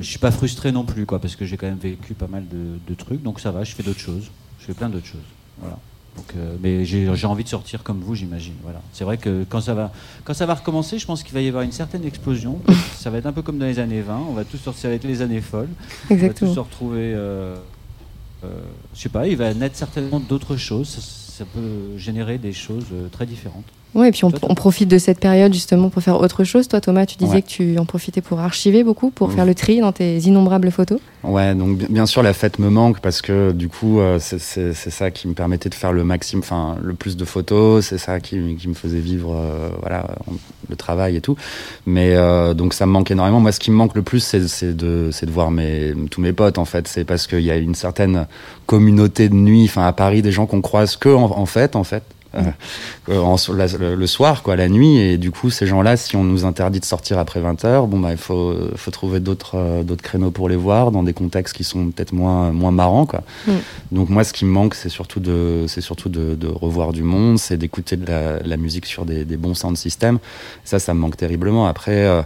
[0.00, 2.44] je suis pas frustré non plus, quoi, parce que j'ai quand même vécu pas mal
[2.48, 3.22] de, de trucs.
[3.22, 4.30] Donc ça va, je fais d'autres choses.
[4.60, 5.20] Je fais plein d'autres choses.
[5.58, 5.78] Voilà.
[6.16, 8.54] Donc, euh, mais j'ai j'ai envie de sortir comme vous, j'imagine.
[8.62, 8.80] Voilà.
[8.92, 9.92] C'est vrai que quand ça va,
[10.24, 12.60] quand ça va recommencer, je pense qu'il va y avoir une certaine explosion.
[12.96, 14.16] ça va être un peu comme dans les années 20.
[14.28, 15.68] On va tous sortir avec les années folles.
[16.10, 16.50] Exactement.
[16.50, 17.14] On va tous se retrouver.
[18.44, 18.60] Euh,
[18.94, 20.88] je sais pas, il va naître certainement d'autres choses.
[20.88, 23.64] Ça, ça peut générer des choses euh, très différentes.
[23.94, 26.68] Oui, et puis on, profite de cette période justement pour faire autre chose.
[26.68, 27.42] Toi, Thomas, tu disais Ouais.
[27.42, 29.34] que tu en profitais pour archiver beaucoup, pour Mhm.
[29.34, 31.00] faire le tri dans tes innombrables photos.
[31.24, 34.72] Ouais, donc bi- bien sûr la fête me manque parce que du coup euh, c'est-
[34.74, 38.20] ça qui me permettait de faire le maximum, enfin le plus de photos, c'est ça
[38.20, 40.06] qui, qui me faisait vivre euh, voilà
[40.68, 41.36] le travail et tout.
[41.84, 43.40] Mais euh, donc ça me manque énormément.
[43.40, 46.58] Moi, ce qui me manque le plus, c'est de de voir mes tous mes potes
[46.58, 46.86] en fait.
[46.86, 48.26] C'est parce qu'il y a une certaine
[48.66, 51.84] communauté de nuit, enfin à Paris, des gens qu'on croise que en, en fait en
[51.84, 52.04] fait.
[52.34, 56.24] Euh, en- la- le, soir, quoi, la nuit, et du coup, ces gens-là, si on
[56.24, 59.82] nous interdit de sortir après 20 heures, bon, bah, il faut, faut trouver d'autres, euh,
[59.82, 63.22] d'autres créneaux pour les voir, dans des contextes qui sont peut-être moins, moins marrants, quoi.
[63.46, 63.52] Mm.
[63.92, 67.38] Donc, moi, ce qui me manque, c'est surtout de, surtout de, de revoir du monde,
[67.38, 70.18] c'est d'écouter de la, la musique sur des, des bons sound systems.
[70.64, 71.66] Ça, ça me manque terriblement.
[71.66, 72.22] Après, euh,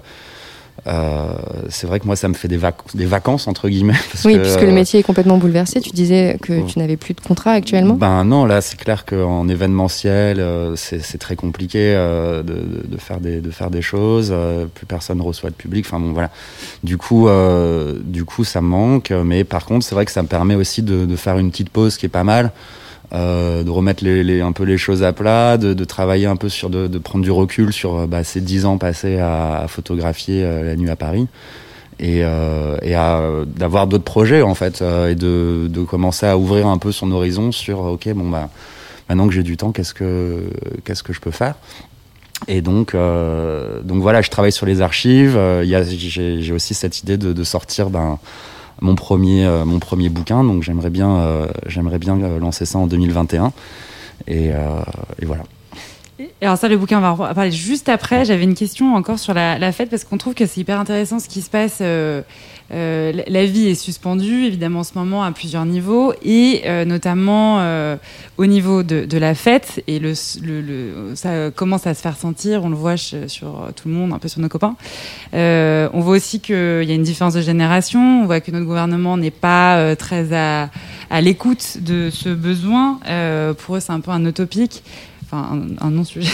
[0.86, 1.34] euh,
[1.70, 3.94] c'est vrai que moi, ça me fait des, vac- des vacances, entre guillemets.
[4.12, 5.80] Parce oui, que, puisque le euh, métier est complètement bouleversé.
[5.80, 7.94] Tu disais que tu n'avais plus de contrat actuellement.
[7.94, 13.40] Ben non, là c'est clair qu'en événementiel, euh, c'est très compliqué euh, de, faire des,
[13.40, 14.34] de faire des choses.
[14.74, 15.86] plus personne reçoit de public.
[15.88, 16.30] Enfin bon, voilà.
[16.82, 17.28] Du coup,
[18.04, 19.10] du coup, ça me manque.
[19.10, 21.70] Mais par contre, c'est vrai que ça me permet aussi de, de faire une petite
[21.70, 22.52] pause qui est pas mal.
[23.12, 26.70] Euh, de remettre les, un peu les choses à plat, de, travailler un peu sur,
[26.70, 30.76] de, prendre du recul sur euh, bah, ces dix ans passés à, photographier euh, la
[30.76, 31.28] nuit à Paris.
[32.00, 37.52] Et, d'avoir d'autres projets en fait et de, commencer à ouvrir un peu son horizon
[37.52, 38.48] sur ok bon bah
[39.08, 40.42] maintenant que j'ai du temps qu'est-ce que
[40.84, 41.54] qu'est-ce que je peux faire?
[42.48, 45.38] Et donc donc voilà je travaille sur les archives.
[45.62, 48.18] J'ai, aussi cette idée de, sortir ben
[48.80, 52.78] mon premier euh, mon premier bouquin donc j'aimerais bien euh, j'aimerais bien euh, lancer ça
[52.78, 53.52] en 2021
[54.26, 55.42] et, et voilà
[56.18, 58.24] Et alors ça, le bouquin, on va en parler juste après.
[58.24, 61.18] J'avais une question encore sur la, la fête parce qu'on trouve que c'est hyper intéressant
[61.18, 61.82] ce qui se passe.
[62.72, 67.60] Euh, la- vie est suspendue, évidemment, en ce moment à plusieurs niveaux, et euh, notamment
[67.60, 67.96] euh,
[68.38, 69.82] au niveau de, la fête.
[69.86, 70.00] Et
[71.14, 72.64] ça commence à se faire sentir.
[72.64, 74.76] On le voit sur tout le monde, un peu sur nos copains.
[75.32, 78.22] On voit aussi qu'il y a une différence de génération.
[78.22, 80.70] On voit que notre gouvernement n'est pas très à,
[81.20, 82.98] l'écoute de ce besoin.
[83.58, 84.82] Pour eux, c'est un peu un utopique
[85.34, 86.30] enfin un, un non-sujet.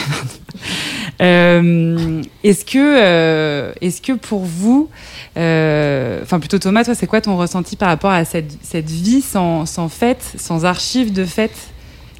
[1.20, 4.88] Euh, est-ce que, euh, est-ce que pour vous,
[5.36, 9.20] euh, enfin plutôt Thomas, toi, c'est quoi ton ressenti par rapport à cette, cette vie
[9.20, 11.68] sans, sans fête, sans archives de fête,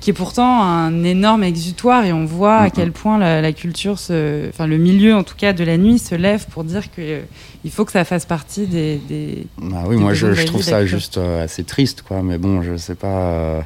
[0.01, 2.71] qui est pourtant un énorme exutoire et on voit à Mhm.
[2.75, 6.15] quel point la, la culture, enfin le milieu en tout cas de la nuit se
[6.15, 7.21] lève pour dire que
[7.65, 8.97] il faut que ça fasse partie des.
[9.09, 12.23] des- Ah oui, des moi je, je trouve ça juste assez triste, quoi.
[12.23, 13.65] Mais bon, je sais pas,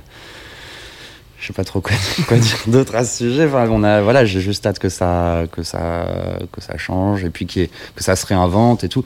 [1.45, 1.81] je sais pas trop
[2.29, 3.47] quoi, dire d'autre à ce sujet.
[3.47, 6.07] Enfin, on a, voilà, j'ai juste hâte que ça, que ça,
[6.53, 7.69] que ça change et puis que
[7.99, 9.05] ça se réinvente et tout.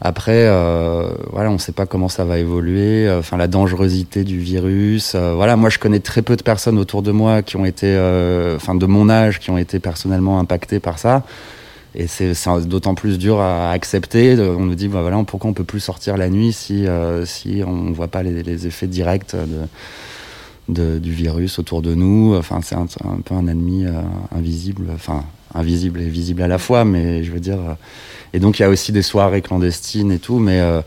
[0.00, 3.10] Après, euh, voilà, on sait pas comment ça va évoluer.
[3.10, 5.14] Enfin, la dangerosité du virus.
[5.16, 7.88] euh, voilà, moi je connais très peu de personnes autour de moi qui ont été,
[7.88, 11.24] euh, enfin, de mon âge, qui ont été personnellement impactées par ça.
[11.96, 12.34] Et c'est
[12.66, 14.38] d'autant plus dur à accepter.
[14.38, 17.64] On nous dit, bah voilà, pourquoi on peut plus sortir la nuit si, euh, si
[17.66, 19.34] on voit pas les, effets directs
[20.72, 22.34] de- du virus autour de nous.
[22.36, 23.92] Enfin, c'est un, un peu un ennemi euh,
[24.36, 27.58] invisible, enfin invisible et visible à la fois, mais je veux dire.
[27.58, 27.74] euh,
[28.32, 30.80] et donc il y a aussi des soirées clandestines et tout, mais euh,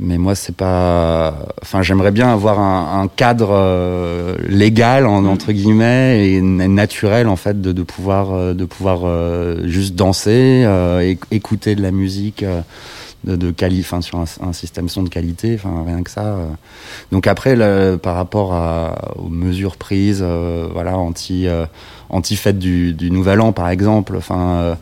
[0.00, 1.46] mais moi c'est pas.
[1.62, 7.36] Enfin, j'aimerais bien avoir un, un cadre euh, légal en- entre guillemets et naturel en
[7.36, 12.44] fait de, de pouvoir de pouvoir euh, juste danser, euh, éc- écouter de la musique.
[13.24, 16.24] De, de quali, enfin, sur un, un système son de qualité, enfin rien que ça.
[16.24, 16.48] euh.
[17.12, 21.66] Donc après, le- par rapport à, aux mesures prises, euh, voilà, anti, euh,
[22.08, 24.74] anti fête du, du Nouvel An par exemple, enfin, euh,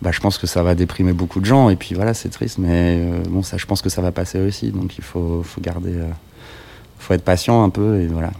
[0.00, 1.68] bah, je pense que ça va déprimer beaucoup de gens.
[1.70, 4.38] Et puis voilà, c'est triste, mais euh, bon, ça, je pense que ça va passer
[4.40, 4.70] aussi.
[4.70, 5.94] Donc il faut, faut garder,
[6.98, 8.30] faut être patient un peu et voilà.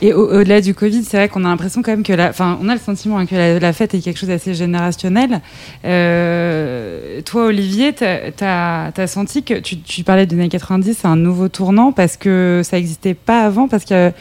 [0.00, 2.68] Et au- au-delà du Covid, c'est vrai qu'on a l'impression quand même que enfin, on
[2.68, 5.40] a le sentiment hein, que la, fête est quelque chose d'assez générationnel.
[5.84, 11.16] Euh, toi, Olivier, t'as as, senti que tu, tu parlais des années 90, c'est un
[11.16, 14.12] nouveau tournant parce que ça n'existait pas avant, parce que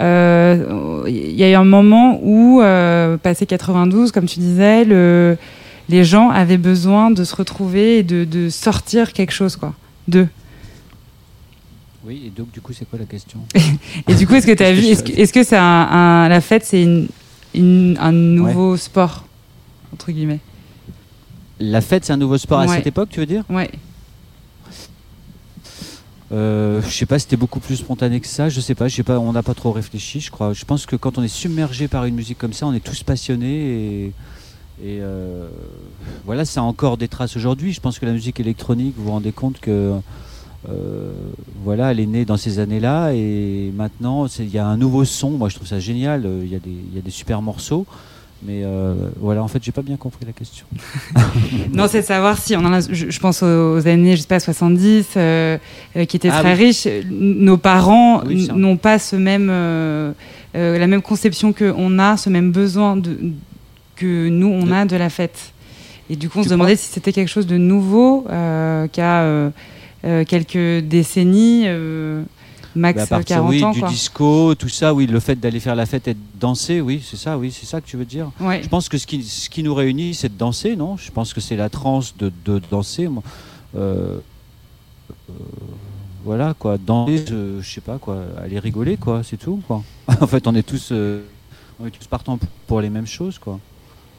[0.00, 5.36] euh, il y a eu un moment où, euh, passé 92, comme tu disais, le,
[5.88, 9.74] les gens avaient besoin de se retrouver et de, de sortir quelque chose, quoi,
[10.06, 10.28] d'eux.
[12.08, 13.38] Oui, et donc du coup, c'est quoi la question?
[14.08, 16.64] Et du coup, est-ce que tu as vu, est-ce que c'est un, un- la fête,
[16.64, 17.06] c'est une,
[17.54, 19.26] une- un nouveau sport
[19.92, 20.40] entre guillemets?
[21.60, 23.44] La fête, c'est un nouveau sport à cette époque, tu veux dire?
[23.50, 23.70] Ouais.
[26.32, 28.48] Euh, je sais pas, c'était beaucoup plus spontané que ça.
[28.48, 30.52] Je sais pas, je sais pas, on n'a pas trop réfléchi, je crois.
[30.54, 33.02] Je pense que quand on est submergé par une musique comme ça, on est tous
[33.02, 34.04] passionnés et,
[34.82, 35.48] et euh,
[36.24, 37.72] voilà, ça a encore des traces aujourd'hui.
[37.72, 39.92] Je pense que la musique électronique, vous vous rendez compte que
[40.68, 41.12] euh,
[41.64, 45.30] voilà, elle est née dans ces années-là et maintenant il y a un nouveau son.
[45.30, 46.24] Moi, je trouve ça génial.
[46.26, 47.86] Euh, Il y a des, il y a des super morceaux.
[48.44, 50.64] Mais euh, voilà, en fait, j'ai pas bien compris la question.
[51.72, 54.28] Non, c'est de savoir si on en a, je, je pense aux, années, je sais
[54.28, 55.58] pas, 70, euh,
[55.96, 56.66] euh, qui étaient Ah très oui.
[56.66, 56.86] riches.
[57.10, 59.48] Nos parents Oui, n'ont pas ce même,
[60.54, 63.18] la même conception que on a, ce même besoin de,
[63.96, 65.52] que nous on De- a de la fête.
[66.08, 69.50] Et du coup, on Tu se demandait si c'était quelque chose de nouveau euh, euh,
[70.02, 72.22] quelques décennies, euh,
[72.74, 73.72] max Bah, à partir, 40 oui, ans.
[73.72, 73.88] du quoi.
[73.88, 77.16] disco, tout ça, oui, le fait d'aller faire la fête et de danser, oui, c'est
[77.16, 78.30] ça, oui, c'est ça que tu veux dire.
[78.40, 78.62] Ouais.
[78.62, 80.96] Je pense que ce qui, ce qui nous réunit, c'est de danser, non?
[80.96, 83.08] Je pense que c'est la transe de, de danser.
[83.08, 83.22] moi.
[83.76, 84.18] Euh,
[85.30, 85.32] euh,
[86.24, 89.82] voilà, quoi, danser, je, je sais pas, quoi, aller rigoler, quoi, c'est tout, quoi.
[90.20, 91.22] en fait, on est tous, euh,
[91.80, 93.58] on est tous partants pour, les mêmes choses, quoi.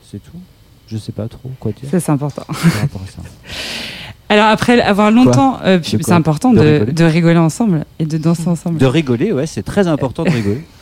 [0.09, 0.39] C'est tout.
[0.87, 1.87] Je sais pas trop quoi dire.
[1.91, 2.41] C'est important.
[2.47, 3.21] par rapport à ça.
[4.29, 8.17] Alors après avoir longtemps, euh, c'est important De de, rigoler de rigoler ensemble et de
[8.17, 8.77] danser ensemble.
[8.77, 10.61] De rigoler, ouais, c'est très important de rigoler.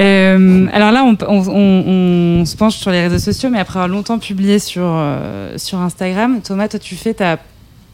[0.00, 3.78] Euh, alors là, on, on- on- on se penche sur les réseaux sociaux, mais après
[3.78, 7.38] avoir longtemps publié sur, euh, sur Instagram, Thomas, toi, tu fais ta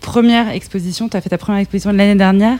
[0.00, 2.58] première exposition, tu as fait ta première exposition de l'année dernière,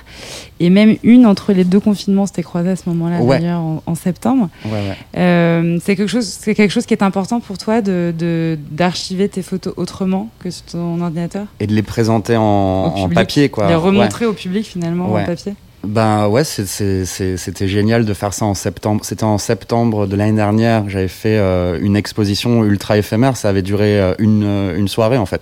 [0.61, 3.39] et même une entre les deux confinements, c'était croisé à ce moment-là, Ouais.
[3.41, 4.49] d'ailleurs, en, en septembre.
[4.67, 4.97] Ouais, ouais.
[5.17, 9.43] Euh, c'est quelque chose, c'est quelque chose qui est important pour toi de d'archiver tes
[9.43, 13.69] photos autrement que sur ton ordinateur, Et de les présenter en, papier, quoi.
[13.69, 15.55] les remontrer au public finalement en papier.
[15.83, 19.03] Ben ouais, c'était génial de faire ça en septembre.
[19.05, 20.87] C'était en septembre de l'année dernière.
[20.91, 23.37] J'avais fait euh, une exposition ultra éphémère.
[23.39, 24.45] Ça avait duré euh, une,
[24.77, 25.41] une soirée en fait,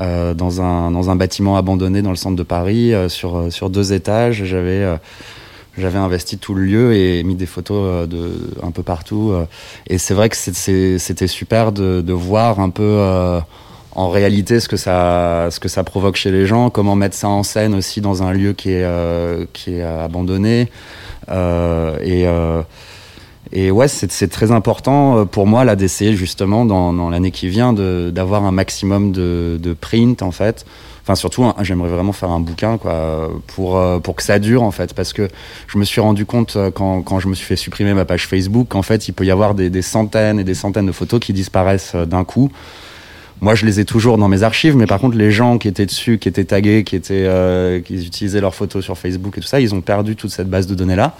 [0.00, 3.50] euh, dans, un, dans un bâtiment abandonné dans le centre de Paris, euh, sur, euh,
[3.50, 4.44] sur deux étages.
[4.44, 8.30] J'avais investi tout le lieu et mis des photos de
[8.62, 9.34] un peu partout.
[9.86, 12.98] et c'est vrai que c'était super de, de voir un peu.
[13.94, 17.28] en réalité ce que ça ce que ça provoque chez les gens comment mettre ça
[17.28, 18.86] en scène aussi dans un lieu qui est
[19.52, 20.70] qui est abandonné
[21.30, 22.26] et
[23.52, 27.48] et ouais c'est très important euh, pour moi là d'essayer justement dans, dans l'année qui
[27.48, 30.64] vient d'avoir un maximum de de print en fait.
[31.02, 34.62] Enfin surtout hein, j'aimerais vraiment faire un bouquin quoi pour euh, pour que ça dure
[34.62, 34.94] en fait.
[34.94, 35.28] Parce que
[35.68, 38.26] je me suis rendu compte euh, quand quand je me suis fait supprimer ma page
[38.26, 41.20] Facebook qu'en fait il peut y avoir des, des centaines et des centaines de photos
[41.20, 42.50] qui disparaissent d'un coup.
[43.40, 45.84] Moi, je les ai toujours dans mes archives, mais par contre, les gens qui étaient
[45.84, 49.46] dessus, qui étaient tagués, qui étaient, euh, qui utilisaient leurs photos sur Facebook et tout
[49.46, 51.14] ça, ils ont perdu toute cette base de données là.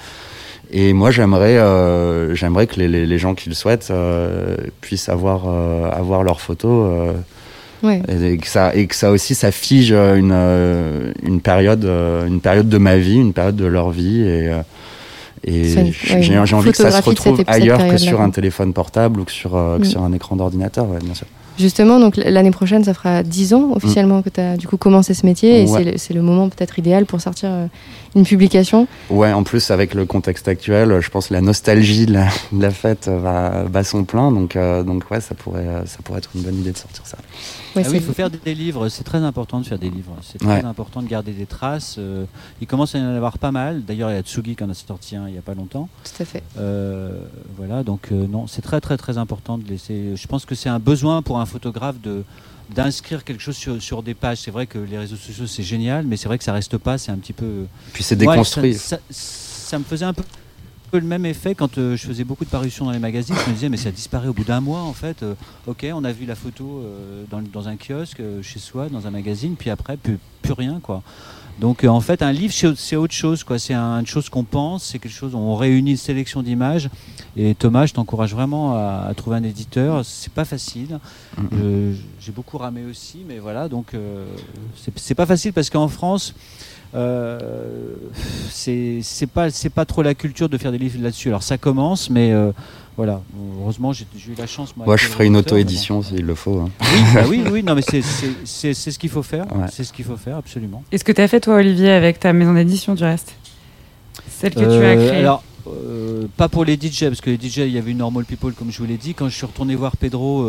[0.73, 5.09] Et moi, j'aimerais, euh, j'aimerais que les, les, les gens qui le souhaitent euh, puissent
[5.09, 6.91] avoir, euh, avoir leurs photos.
[6.93, 7.13] euh,
[7.83, 8.01] Ouais.
[8.09, 12.41] et, que ça, et que ça aussi, ça fige une, euh, une période, euh, une
[12.41, 14.23] période de ma vie, une période de leur vie.
[14.23, 14.51] Et,
[15.45, 15.93] et
[16.23, 19.31] j'ai ouais, envie que ça se retrouve ailleurs que sur un téléphone portable ou que
[19.31, 19.85] sur, que Mm.
[19.85, 21.27] sur un écran d'ordinateur, ouais, bien sûr.
[21.59, 25.15] Justement, donc l'année prochaine, ça fera 10 ans officiellement que tu as du coup commencé
[25.15, 25.67] ce métier et.
[25.69, 25.95] Ouais.
[25.97, 27.67] c'est le- moment peut-être idéal pour sortir euh,
[28.15, 28.87] une publication.
[29.11, 32.61] Ouais, en plus avec le contexte actuel, je pense que la nostalgie de la, de
[32.63, 36.31] la fête va, va son plein, donc euh, donc ouais, ça pourrait ça pourrait être
[36.35, 37.17] une bonne idée de sortir ça.
[37.77, 40.17] Ouais, Ah oui, il faut faire des livres, c'est très important de faire des livres,
[40.23, 40.65] c'est très Ouais.
[40.65, 41.97] important de garder des traces.
[41.99, 42.25] euh,
[42.61, 44.71] il commence à y en avoir pas mal, d'ailleurs il y a Tsugi qui en
[44.71, 45.89] a sorti un il n'y a pas longtemps.
[46.05, 46.43] Tout à fait.
[46.59, 47.19] Euh,
[47.57, 50.17] voilà, donc euh, non, c'est très très très important de laisser.
[50.17, 52.25] Je pense que c'est un besoin pour un photographe de
[52.75, 54.39] d'inscrire quelque chose sur, sur des pages.
[54.39, 56.99] C'est vrai que les réseaux sociaux c'est génial, mais c'est vrai que ça reste pas,
[56.99, 57.67] c'est un petit peu.
[57.93, 58.75] Puis c'est déconstruit.
[58.75, 60.23] ça, ça- ça me faisait un peu
[60.97, 63.35] peu le même effet quand euh, je faisais beaucoup de parutions dans les magazines.
[63.45, 65.23] Je me disais, mais ça disparaît au bout d'un mois en fait.
[65.23, 65.35] Euh,
[65.67, 69.11] ok, on a vu la photo euh, dans, dans un kiosque, chez soi, dans un
[69.11, 71.03] magazine, puis après, plus, plus rien quoi.
[71.61, 73.43] Donc en fait, un livre, c'est autre chose.
[73.45, 73.59] quoi.
[73.59, 76.89] C'est un- une chose qu'on pense, c'est quelque chose, on réunit une sélection d'images.
[77.37, 80.03] Et Thomas, je t'encourage vraiment à, à trouver un éditeur.
[80.05, 80.99] C'est pas facile.
[82.21, 83.69] J'ai beaucoup ramé aussi, mais voilà.
[83.69, 83.93] Donc
[84.97, 86.35] c'est pas facile parce qu'en France,
[86.95, 87.39] euh,
[88.51, 91.29] c'est c'est pas c'est pas trop la culture de faire des livres là-dessus.
[91.29, 92.53] Alors ça commence, mais euh,
[92.97, 93.21] voilà.
[93.61, 94.75] Heureusement, j'ai eu la chance.
[94.77, 96.61] Moi, je ferai une auto-édition s'il le faut.
[96.61, 96.71] hein.
[96.81, 99.45] Oui, bah oui, oui, non, mais c'est- c'est c'est- c'est ce qu'il faut faire.
[99.55, 99.67] Ouais.
[99.71, 100.83] C'est ce qu'il faut faire, absolument.
[100.93, 103.35] Et ce que tu as fait, toi, Olivier, avec ta maison d'édition, du reste?
[104.29, 105.19] Celle que tu as Euh, créée.
[105.21, 108.25] Alors, euh, pas pour les DJ, parce que les DJ, il y avait une Normal
[108.25, 109.13] People, comme je vous l'ai dit.
[109.15, 110.45] Quand je suis retourné voir Pedro,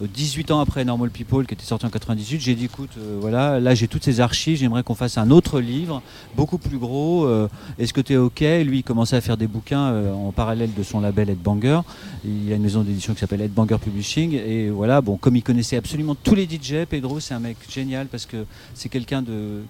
[0.00, 3.60] 18 ans après Normal People, qui était sorti en 98, j'ai dit écoute, euh, voilà,
[3.60, 6.02] là j'ai toutes ces archives, j'aimerais qu'on fasse un autre livre,
[6.36, 7.24] beaucoup plus gros.
[7.26, 8.40] euh, Est-ce que tu es OK?
[8.40, 11.80] Lui, il commençait à faire des bouquins euh, en parallèle de son label Headbanger.
[12.24, 14.32] Il y a une maison d'édition qui s'appelle Headbanger Publishing.
[14.34, 18.06] Et voilà, bon, comme il connaissait absolument tous les DJ, Pedro, c'est un mec génial
[18.08, 19.22] parce que c'est quelqu'un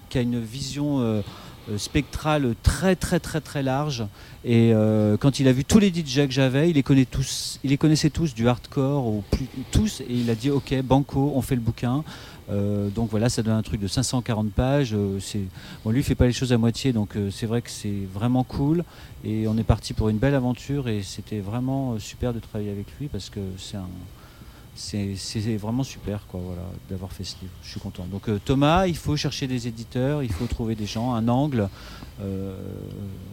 [0.09, 1.21] qui a une vision.
[1.69, 4.05] Euh, spectrale très très très très large.
[4.43, 7.59] Et euh, quand il a vu tous les DJ que j'avais il les connaît tous
[7.63, 10.01] il les connaissait tous du hardcore ou plus tous.
[10.01, 12.03] Et il a dit ok banco on fait le bouquin.
[12.51, 14.93] Euh, donc voilà ça donne un truc de 540 pages.
[14.93, 15.41] Euh, c'est
[15.85, 18.83] lui il fait pas les choses à moitié donc c'est vrai que c'est vraiment cool.
[19.23, 20.87] Et on est parti pour une belle aventure.
[20.87, 23.89] Et c'était vraiment super de travailler avec lui parce que c'est un
[24.75, 27.53] c'est vraiment super quoi, voilà, d'avoir fait ce livre.
[27.63, 28.05] Je suis content.
[28.11, 31.69] Donc euh, Thomas, il faut chercher des éditeurs, il faut trouver des gens, un angle.
[32.21, 32.55] euh,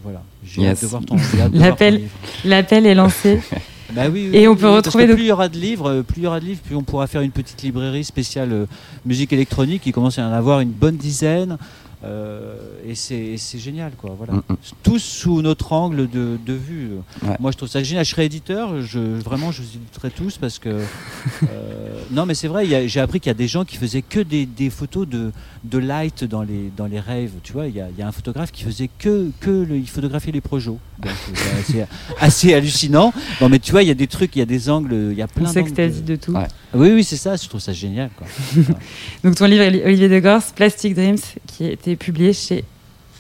[0.03, 0.23] voilà.
[0.45, 0.71] J'ai Yes.
[0.79, 1.17] hâte de voir ton,
[1.53, 2.03] L'appel,
[2.45, 3.41] l'appel est lancé.
[3.95, 5.91] Bah oui, Et on oui, peut oui, retrouver donc- plus il y aura de livres,
[5.91, 8.51] euh, plus il y aura de livres, plus on pourra faire une petite librairie spéciale
[8.51, 8.67] euh,
[9.05, 9.83] musique électronique.
[9.85, 11.59] Il commence à y en avoir une bonne dizaine.
[12.05, 14.15] Euh, et c'est génial, quoi.
[14.17, 14.35] Voilà.
[14.35, 14.57] Mm, mm.
[14.83, 16.91] Tous sous notre angle de, de vue.
[17.23, 17.37] Ouais.
[17.39, 18.05] Moi, je trouve ça génial.
[18.05, 20.69] Je serais éditeur, je, vraiment, je vous éditerai tous parce que.
[21.43, 24.21] euh, non, mais c'est vrai, j'ai appris qu'il y a des gens qui faisaient que
[24.21, 25.33] des, des photos de,
[25.65, 27.31] de light dans les, dans les rêves.
[27.43, 29.77] Tu vois, il y a, il y a un photographe qui faisait que, que le,
[29.77, 30.71] il photographiait les projets.
[30.71, 31.87] Euh, c'est assez,
[32.21, 33.13] assez hallucinant.
[33.41, 35.17] Non, mais tu vois, il y a des trucs, il y a des angles, il
[35.19, 35.55] y a On plein d'angles.
[35.55, 36.33] s'extasie de tout.
[36.33, 36.49] Ouais.
[36.75, 37.37] Oui, oui, c'est ça.
[37.37, 38.11] Je trouve ça génial.
[38.17, 38.27] Quoi.
[39.25, 42.65] Donc ton livre, Olivier de Gors, Plastic Dreams, qui a été publié chez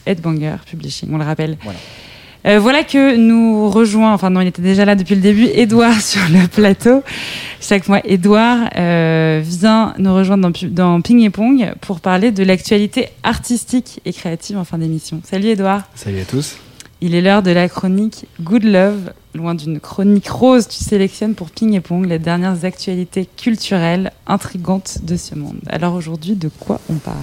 [0.07, 1.57] Headbanger Publishing, on le rappelle.
[1.63, 1.79] Voilà.
[2.45, 6.01] Euh, voilà que nous rejoint, enfin non, il était déjà là depuis le début, Edouard
[6.01, 7.03] sur le plateau.
[7.61, 12.43] Chaque mois, Edouard euh, vient nous rejoindre dans, dans Ping et Pong pour parler de
[12.43, 15.21] l'actualité artistique et créative en fin d'émission.
[15.25, 15.83] Salut Edouard.
[15.95, 16.57] Salut à tous.
[17.01, 19.13] Il est l'heure de la chronique Good Love.
[19.35, 24.99] Loin d'une chronique rose, tu sélectionnes pour Ping et Pong les dernières actualités culturelles intrigantes
[25.05, 25.57] de ce monde.
[25.69, 27.17] Alors aujourd'hui, de quoi on parle?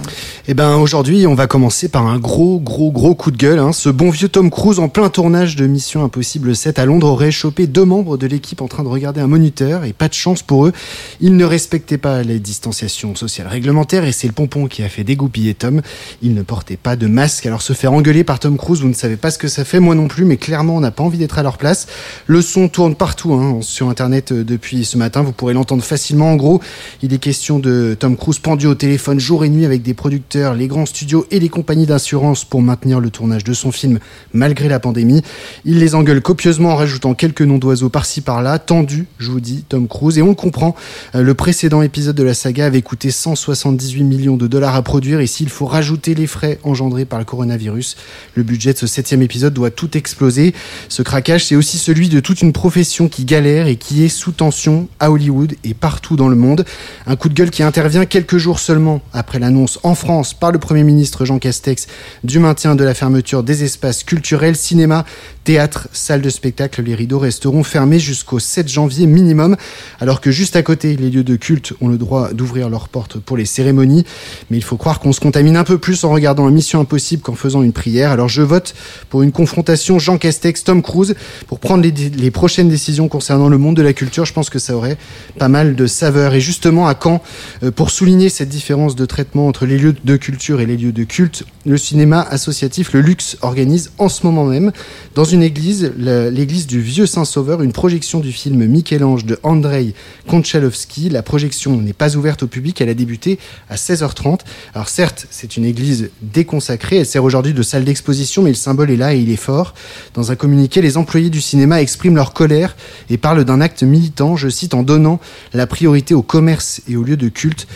[0.48, 3.60] Eh ben aujourd'hui, on va commencer par un gros, gros, gros coup de gueule.
[3.60, 3.72] hein.
[3.72, 7.30] Ce bon vieux Tom Cruise en plein tournage de Mission Impossible 7 à Londres aurait
[7.30, 10.42] chopé deux membres de l'équipe en train de regarder un moniteur et pas de chance
[10.42, 10.72] pour eux.
[11.20, 15.04] Ils ne respectaient pas les distanciations sociales réglementaires et c'est le pompon qui a fait
[15.04, 15.80] dégoupiller Tom.
[16.22, 17.46] Il ne portait pas de masque.
[17.46, 19.78] Alors se faire engueuler par Tom Cruise, vous ne savez pas ce que ça fait,
[19.78, 21.86] moi non plus, mais clairement on n'a pas envie d'être à leur place.
[22.26, 25.22] Le son tourne partout hein, sur Internet euh, depuis ce matin.
[25.22, 26.32] Vous pourrez l'entendre facilement.
[26.32, 26.60] En gros,
[27.02, 30.54] il est question de Tom Cruise pendu au téléphone jour et nuit avec des producteurs,
[30.54, 33.98] les grands studios et les compagnies d'assurance pour maintenir le tournage de son film
[34.32, 35.22] malgré la pandémie.
[35.64, 38.58] Il les engueule copieusement en rajoutant quelques noms d'oiseaux par-ci par-là.
[38.58, 40.18] Tendu, je vous dis, Tom Cruise.
[40.18, 40.74] Et on le comprend.
[41.14, 45.20] Euh, Le précédent épisode de la saga avait coûté 178 millions de dollars à produire.
[45.20, 47.96] Et s'il faut rajouter les frais engendrés par le coronavirus,
[48.34, 50.54] le budget de ce septième épisode doit tout exploser.
[50.88, 54.30] Ce craquage, c'est aussi celui de toute une profession qui galère et qui est sous
[54.30, 56.64] tension à Hollywood et partout dans le monde.
[57.04, 60.60] Un coup de gueule qui intervient quelques jours seulement après l'annonce en France par le
[60.60, 61.88] Premier ministre Jean Castex
[62.22, 65.04] du maintien de la fermeture des espaces culturels, cinéma,
[65.44, 66.82] théâtre, salles de spectacle.
[66.82, 69.56] Les rideaux resteront fermés jusqu'au 7 janvier minimum,
[70.00, 73.18] alors que juste à côté, les lieux de culte ont le droit d'ouvrir leurs portes
[73.18, 74.04] pour les cérémonies.
[74.50, 77.22] Mais il faut croire qu'on se contamine un peu plus en regardant un Mission Impossible
[77.22, 78.10] qu'en faisant une prière.
[78.10, 78.74] Alors je vote
[79.08, 81.14] pour une confrontation Jean Castex-Tom Cruise
[81.46, 84.24] pour prendre les, les prochaines décisions concernant le monde de la culture.
[84.24, 84.98] Je pense que ça aurait
[85.38, 86.34] pas mal de saveur.
[86.34, 87.22] Et justement, à Caen,
[87.62, 90.92] euh, pour souligner cette différence de traitement entre les lieux de culture et les lieux
[90.92, 94.72] de culte, le cinéma associatif Le Luxe organise en ce moment même,
[95.14, 99.94] dans une église, l'église du Vieux Saint-Sauveur, une projection du film Michel-Ange de Andrei
[100.28, 101.08] Konchalovsky.
[101.08, 103.38] La projection n'est pas ouverte au public, elle a débuté
[103.68, 104.40] à 16h30.
[104.74, 108.90] Alors certes, c'est une église déconsacrée, elle sert aujourd'hui de salle d'exposition, mais le symbole
[108.90, 109.74] est là et il est fort.
[110.14, 112.76] Dans un communiqué, les employés du cinéma expriment leur colère
[113.08, 115.20] et parlent d'un acte militant, je cite, en donnant
[115.52, 117.66] la priorité au commerce et aux lieux de culte.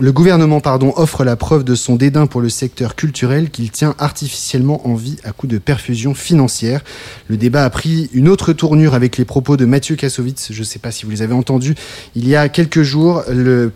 [0.00, 3.94] Le gouvernement pardon, offre la preuve de son dédain pour le secteur culturel qu'il tient
[3.98, 6.82] artificiellement en vie à coup de perfusion financière.
[7.28, 10.52] Le débat a pris une autre tournure avec les propos de Mathieu Kassovitz.
[10.52, 11.74] Je ne sais pas si vous les avez entendus.
[12.16, 13.70] Il y a quelques jours, le,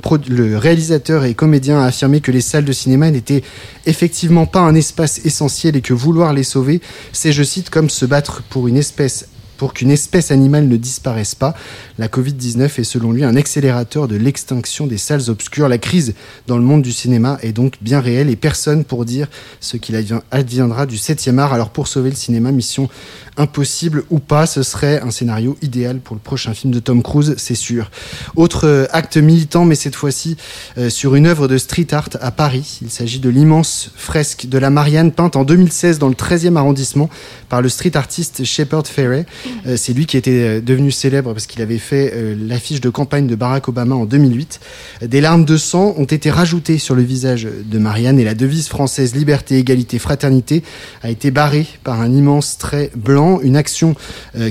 [0.57, 3.43] réalisateur et comédien a affirmé que les salles de cinéma n'étaient
[3.85, 6.81] effectivement pas un espace essentiel et que vouloir les sauver,
[7.13, 11.35] c'est, je cite, comme se battre pour une espèce pour qu'une espèce animale ne disparaisse
[11.35, 11.55] pas.
[11.99, 15.69] La Covid-19 est selon lui un accélérateur de l'extinction des salles obscures.
[15.69, 16.15] La crise
[16.47, 19.29] dans le monde du cinéma est donc bien réelle et personne pour dire
[19.61, 21.53] ce qu'il advien- adviendra du 7e art.
[21.53, 22.89] Alors pour sauver le cinéma, mission
[23.37, 27.35] impossible ou pas, ce serait un scénario idéal pour le prochain film de Tom Cruise,
[27.37, 27.91] c'est sûr.
[28.37, 30.37] Autre euh, acte militant, mais cette fois-ci
[30.79, 32.79] euh, sur une œuvre de street art à Paris.
[32.83, 37.11] Il s'agit de l'immense fresque de la Marianne peinte en 2016 dans le 13e arrondissement
[37.49, 39.27] par le street artiste Shepard Fairey.
[39.67, 42.91] Euh, c'est lui qui était euh, devenu célèbre parce qu'il avait fait euh, l'affiche de
[42.91, 44.61] campagne de Barack Obama en 2008.
[45.03, 48.69] Des larmes de sang ont été rajoutées sur le visage de Marianne et la devise
[48.69, 50.63] française liberté, égalité, fraternité
[51.03, 53.95] a été barrée par un immense trait blanc, une action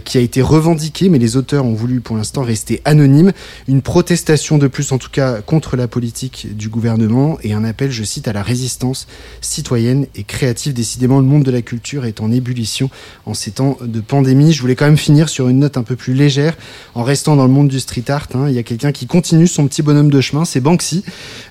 [0.03, 3.31] qui a été revendiquée, mais les auteurs ont voulu pour l'instant rester anonymes.
[3.67, 7.91] Une protestation de plus, en tout cas, contre la politique du gouvernement et un appel,
[7.91, 9.07] je cite, à la résistance
[9.41, 10.73] citoyenne et créative.
[10.73, 12.89] Décidément, le monde de la culture est en ébullition
[13.25, 14.53] en ces temps de pandémie.
[14.53, 16.57] Je voulais quand même finir sur une note un peu plus légère
[16.93, 18.27] en restant dans le monde du street art.
[18.33, 18.47] hein.
[18.49, 21.05] Il y a quelqu'un qui continue son petit bonhomme de chemin, c'est Banksy,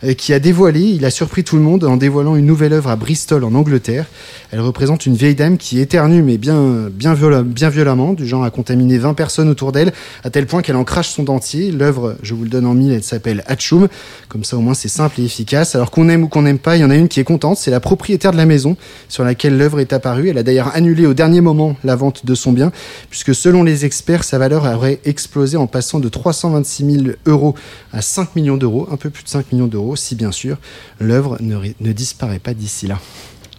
[0.05, 2.91] euh, qui a dévoilé, il a surpris tout le monde en dévoilant une nouvelle œuvre
[2.91, 4.05] à Bristol en Angleterre.
[4.51, 8.51] Elle représente une vieille dame qui éternue, mais bien, bien, bien violemment, du genre à
[8.51, 11.73] contaminer 20 personnes autour d'elle, à tel point qu'elle en crache son dentier.
[11.73, 13.89] L'œuvre, je vous le donne en mille, elle s'appelle Hatchoum.
[14.29, 15.75] Comme ça, au moins, c'est simple et efficace.
[15.75, 17.57] Alors qu'on aime ou qu'on n'aime pas, il y en a une qui est contente,
[17.57, 18.77] c'est la propriétaire de la maison
[19.09, 20.29] sur laquelle l'œuvre est apparue.
[20.29, 22.73] Elle a d'ailleurs annulé au dernier moment la vente de son bien,
[23.09, 27.55] puisque selon les experts, sa valeur aurait explosé en passant de 326 000 euros
[27.93, 30.57] à 5 millions d'euros, un peu plus de 5 millions d'euros, si bien sûr
[30.99, 32.99] l'œuvre ne disparaît pas d'ici là.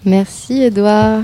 [0.05, 1.21] Merci Edouard.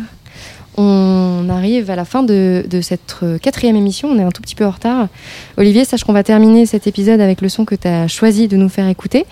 [0.77, 4.41] On arrive à la fin de, de cette euh, quatrième émission, on est un tout
[4.41, 5.09] petit peu en retard.
[5.57, 8.55] Olivier, sache qu'on va terminer cet épisode avec le son que tu as choisi de
[8.55, 9.25] nous faire écouter.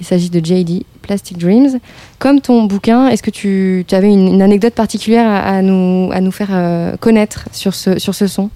[0.00, 1.78] Il s'agit de JD, Plastic Dreams.
[2.18, 6.10] Comme ton bouquin, est-ce que tu, tu avais une, une anecdote particulière à, à nous,
[6.12, 8.50] à nous faire euh, connaître sur ce, sur ce son?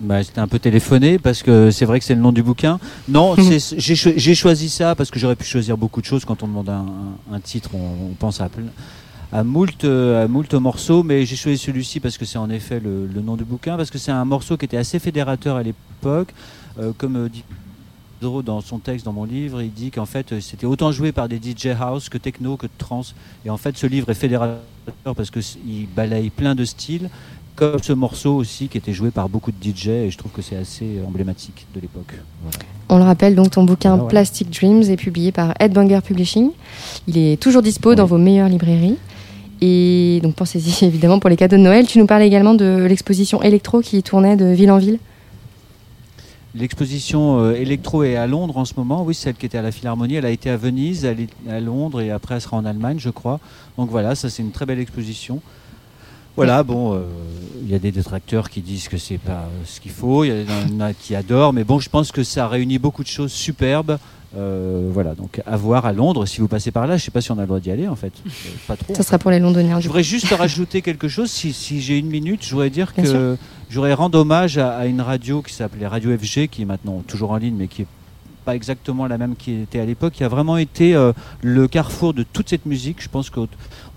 [0.00, 2.78] Bah, J'étais un peu téléphoné parce que c'est vrai que c'est le nom du bouquin.
[3.08, 3.34] Non,
[3.76, 6.24] j'ai cho- j'ai choisi ça parce que j'aurais pu choisir beaucoup de choses.
[6.24, 8.48] Quand on demande un, titre, on, on pense à,
[9.32, 12.80] à, moult, euh, à moult morceaux, mais j'ai choisi celui-ci parce que c'est en effet
[12.80, 15.62] le, le nom du bouquin, parce que c'est un morceau qui était assez fédérateur à
[15.62, 16.32] l'époque.
[16.78, 17.44] Euh, comme dit
[18.20, 21.26] Dans son texte, dans mon livre, il dit qu'en fait euh, c'était autant joué par
[21.26, 23.14] des DJ house que techno que trance.
[23.46, 24.60] Et en fait ce livre est fédérateur
[25.04, 27.08] parce qu'il balaye plein de styles
[27.56, 30.42] comme ce morceau aussi qui était joué par beaucoup de DJ et je trouve que
[30.42, 32.14] c'est assez emblématique de l'époque.
[32.42, 32.58] Voilà.
[32.88, 34.08] On le rappelle, donc ton bouquin ouais.
[34.08, 36.50] Plastic Dreams est publié par Headbanger Publishing.
[37.06, 38.96] Il est toujours dispo dans vos meilleures librairies.
[39.60, 41.86] Et donc pensez-y évidemment pour les cadeaux de Noël.
[41.86, 44.98] Tu nous parlais également de l'exposition électro qui tournait de ville en ville.
[46.54, 49.70] L'exposition euh, électro est à Londres en ce moment, oui, celle qui était à la
[49.70, 52.64] Philharmonie, elle a été à Venise, elle est à Londres et après elle sera en
[52.64, 53.38] Allemagne, je crois.
[53.78, 55.40] Donc voilà, ça c'est une très belle exposition.
[56.34, 57.02] Voilà, bon, euh,
[57.62, 60.30] il y a des détracteurs qui disent que c'est pas euh, ce qu'il faut, il
[60.30, 63.32] y en a qui adorent, mais bon, je pense que ça réunit beaucoup de choses
[63.32, 63.98] superbes.
[64.36, 66.96] Euh, voilà, donc à voir à Londres si vous passez par là.
[66.96, 68.30] Je sais pas si on a le droit d'y aller en fait, Euh,
[68.66, 68.94] pas trop.
[68.94, 69.80] Ça sera pour les Londoniens.
[69.80, 73.04] Je voudrais juste rajouter quelque chose, si, si j'ai une minute, je voudrais dire Bien
[73.04, 73.36] que
[73.70, 77.32] voudrais rendre hommage à, à une radio qui s'appelait Radio FG, qui est maintenant toujours
[77.32, 77.86] en ligne, mais qui est
[78.44, 81.12] pas exactement la même qui était à l'époque, qui a vraiment été euh,
[81.42, 83.02] le carrefour de toute cette musique.
[83.02, 83.30] Je pense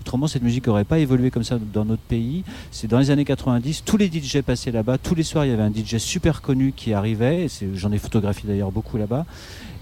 [0.04, 2.44] qu'autrement, cette musique n'aurait pas évolué comme ça dans notre pays.
[2.70, 4.98] C'est dans les années 90, tous les DJ passaient là-bas.
[4.98, 7.46] Tous les soirs, il y avait un DJ super connu qui arrivait.
[7.74, 9.24] J'en ai photographié d'ailleurs beaucoup là-bas.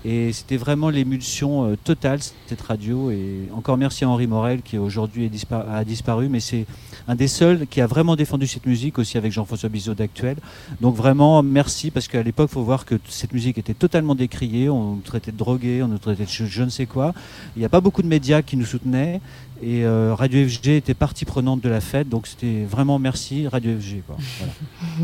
[0.04, 3.12] Et c'était vraiment l'émulsion euh, totale, cette radio.
[3.12, 6.66] Et encore merci à Henri Morel, qui aujourd'hui a disparu, mais c'est
[7.06, 10.38] un des seuls qui a vraiment défendu cette musique, aussi avec Jean-François Bizot d'Actuel.
[10.80, 14.68] Donc vraiment, merci, parce qu'à l'époque, il faut voir que cette musique était totalement décriée.
[14.68, 17.14] On nous traitait de drogués, on nous traitait de je ne sais quoi.
[17.54, 19.20] Il n'y a pas beaucoup de médias qui nous soutenaient.
[19.64, 22.08] Et euh, Radio FG était partie prenante de la fête.
[22.08, 24.02] Donc c'était vraiment merci, Radio FG.
[24.06, 24.16] quoi.
[24.38, 24.52] Voilà.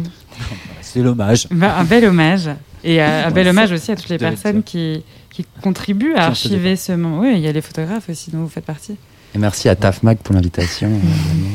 [0.82, 1.46] C'est l'hommage.
[1.50, 2.48] Bah, un bel hommage.
[2.82, 6.26] Et euh, un bel Ouais, hommage aussi à toutes les personnes qui, qui contribuent à
[6.26, 7.20] archiver ce moment.
[7.20, 8.96] Oui, il y a les photographes aussi dont vous faites partie.
[9.34, 10.90] Et merci à TAFMAG pour l'invitation.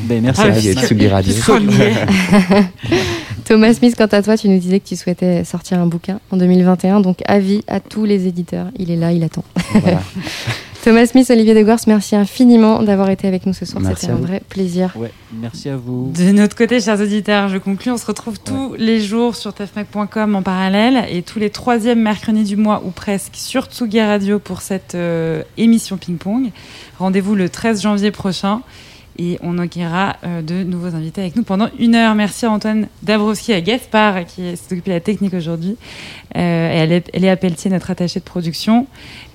[0.04, 1.34] Ben, merci Ah, à parce et que- Tsugi Radio.
[3.44, 6.36] Thomas Smith, quant à toi, tu nous disais que tu souhaitais sortir un bouquin en
[6.36, 7.00] 2021.
[7.00, 8.68] Donc avis à tous les éditeurs.
[8.78, 9.44] Il est là, il attend.
[9.74, 10.00] Voilà.
[10.84, 13.82] Thomas Smith, Olivier Degors, merci infiniment d'avoir été avec nous ce soir.
[13.88, 14.26] C'était un vous.
[14.26, 14.92] vrai plaisir.
[14.96, 16.12] Ouais, merci à vous.
[16.14, 17.90] De notre côté, chers auditeurs, je conclue.
[17.90, 22.44] On se retrouve tous les jours sur tafmac.com en parallèle et tous les troisièmes mercredis
[22.44, 26.50] du mois ou presque sur Tsugi Radio pour cette euh, émission ping-pong.
[26.98, 28.60] Rendez-vous le 13 janvier prochain
[29.18, 32.14] et on accueillera euh, de nouveaux invités avec nous pendant une heure.
[32.14, 35.76] Merci à Antoine Dabrowski à Gaspard qui s'est occupé de la technique aujourd'hui.
[36.36, 38.86] Euh, et à Pelletier, notre attachée de production.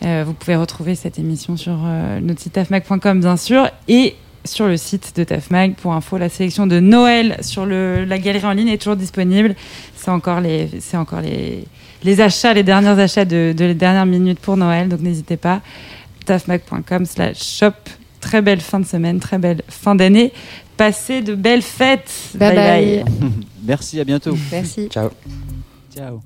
[0.03, 1.77] Euh, vous pouvez retrouver cette émission sur
[2.21, 4.15] notre site tafmac.com bien sûr et
[4.45, 5.75] sur le site de TAFMAG.
[5.75, 9.55] Pour info, la sélection de Noël sur la galerie en ligne est toujours disponible.
[9.95, 14.89] C'est encore les achats, les derniers achats de, de les dernières minutes pour Noël.
[14.89, 15.61] Donc n'hésitez pas.
[16.25, 17.73] tafmag.com slash shop
[18.19, 20.31] très belle fin de semaine, très belle fin d'année.
[20.77, 22.11] Passez de belles fêtes.
[22.35, 22.55] Bye bye.
[22.55, 23.03] bye.
[23.03, 23.31] bye.
[23.65, 24.37] Merci, à bientôt.
[24.51, 24.87] Merci.
[24.89, 25.09] Ciao.
[25.93, 26.21] Ciao.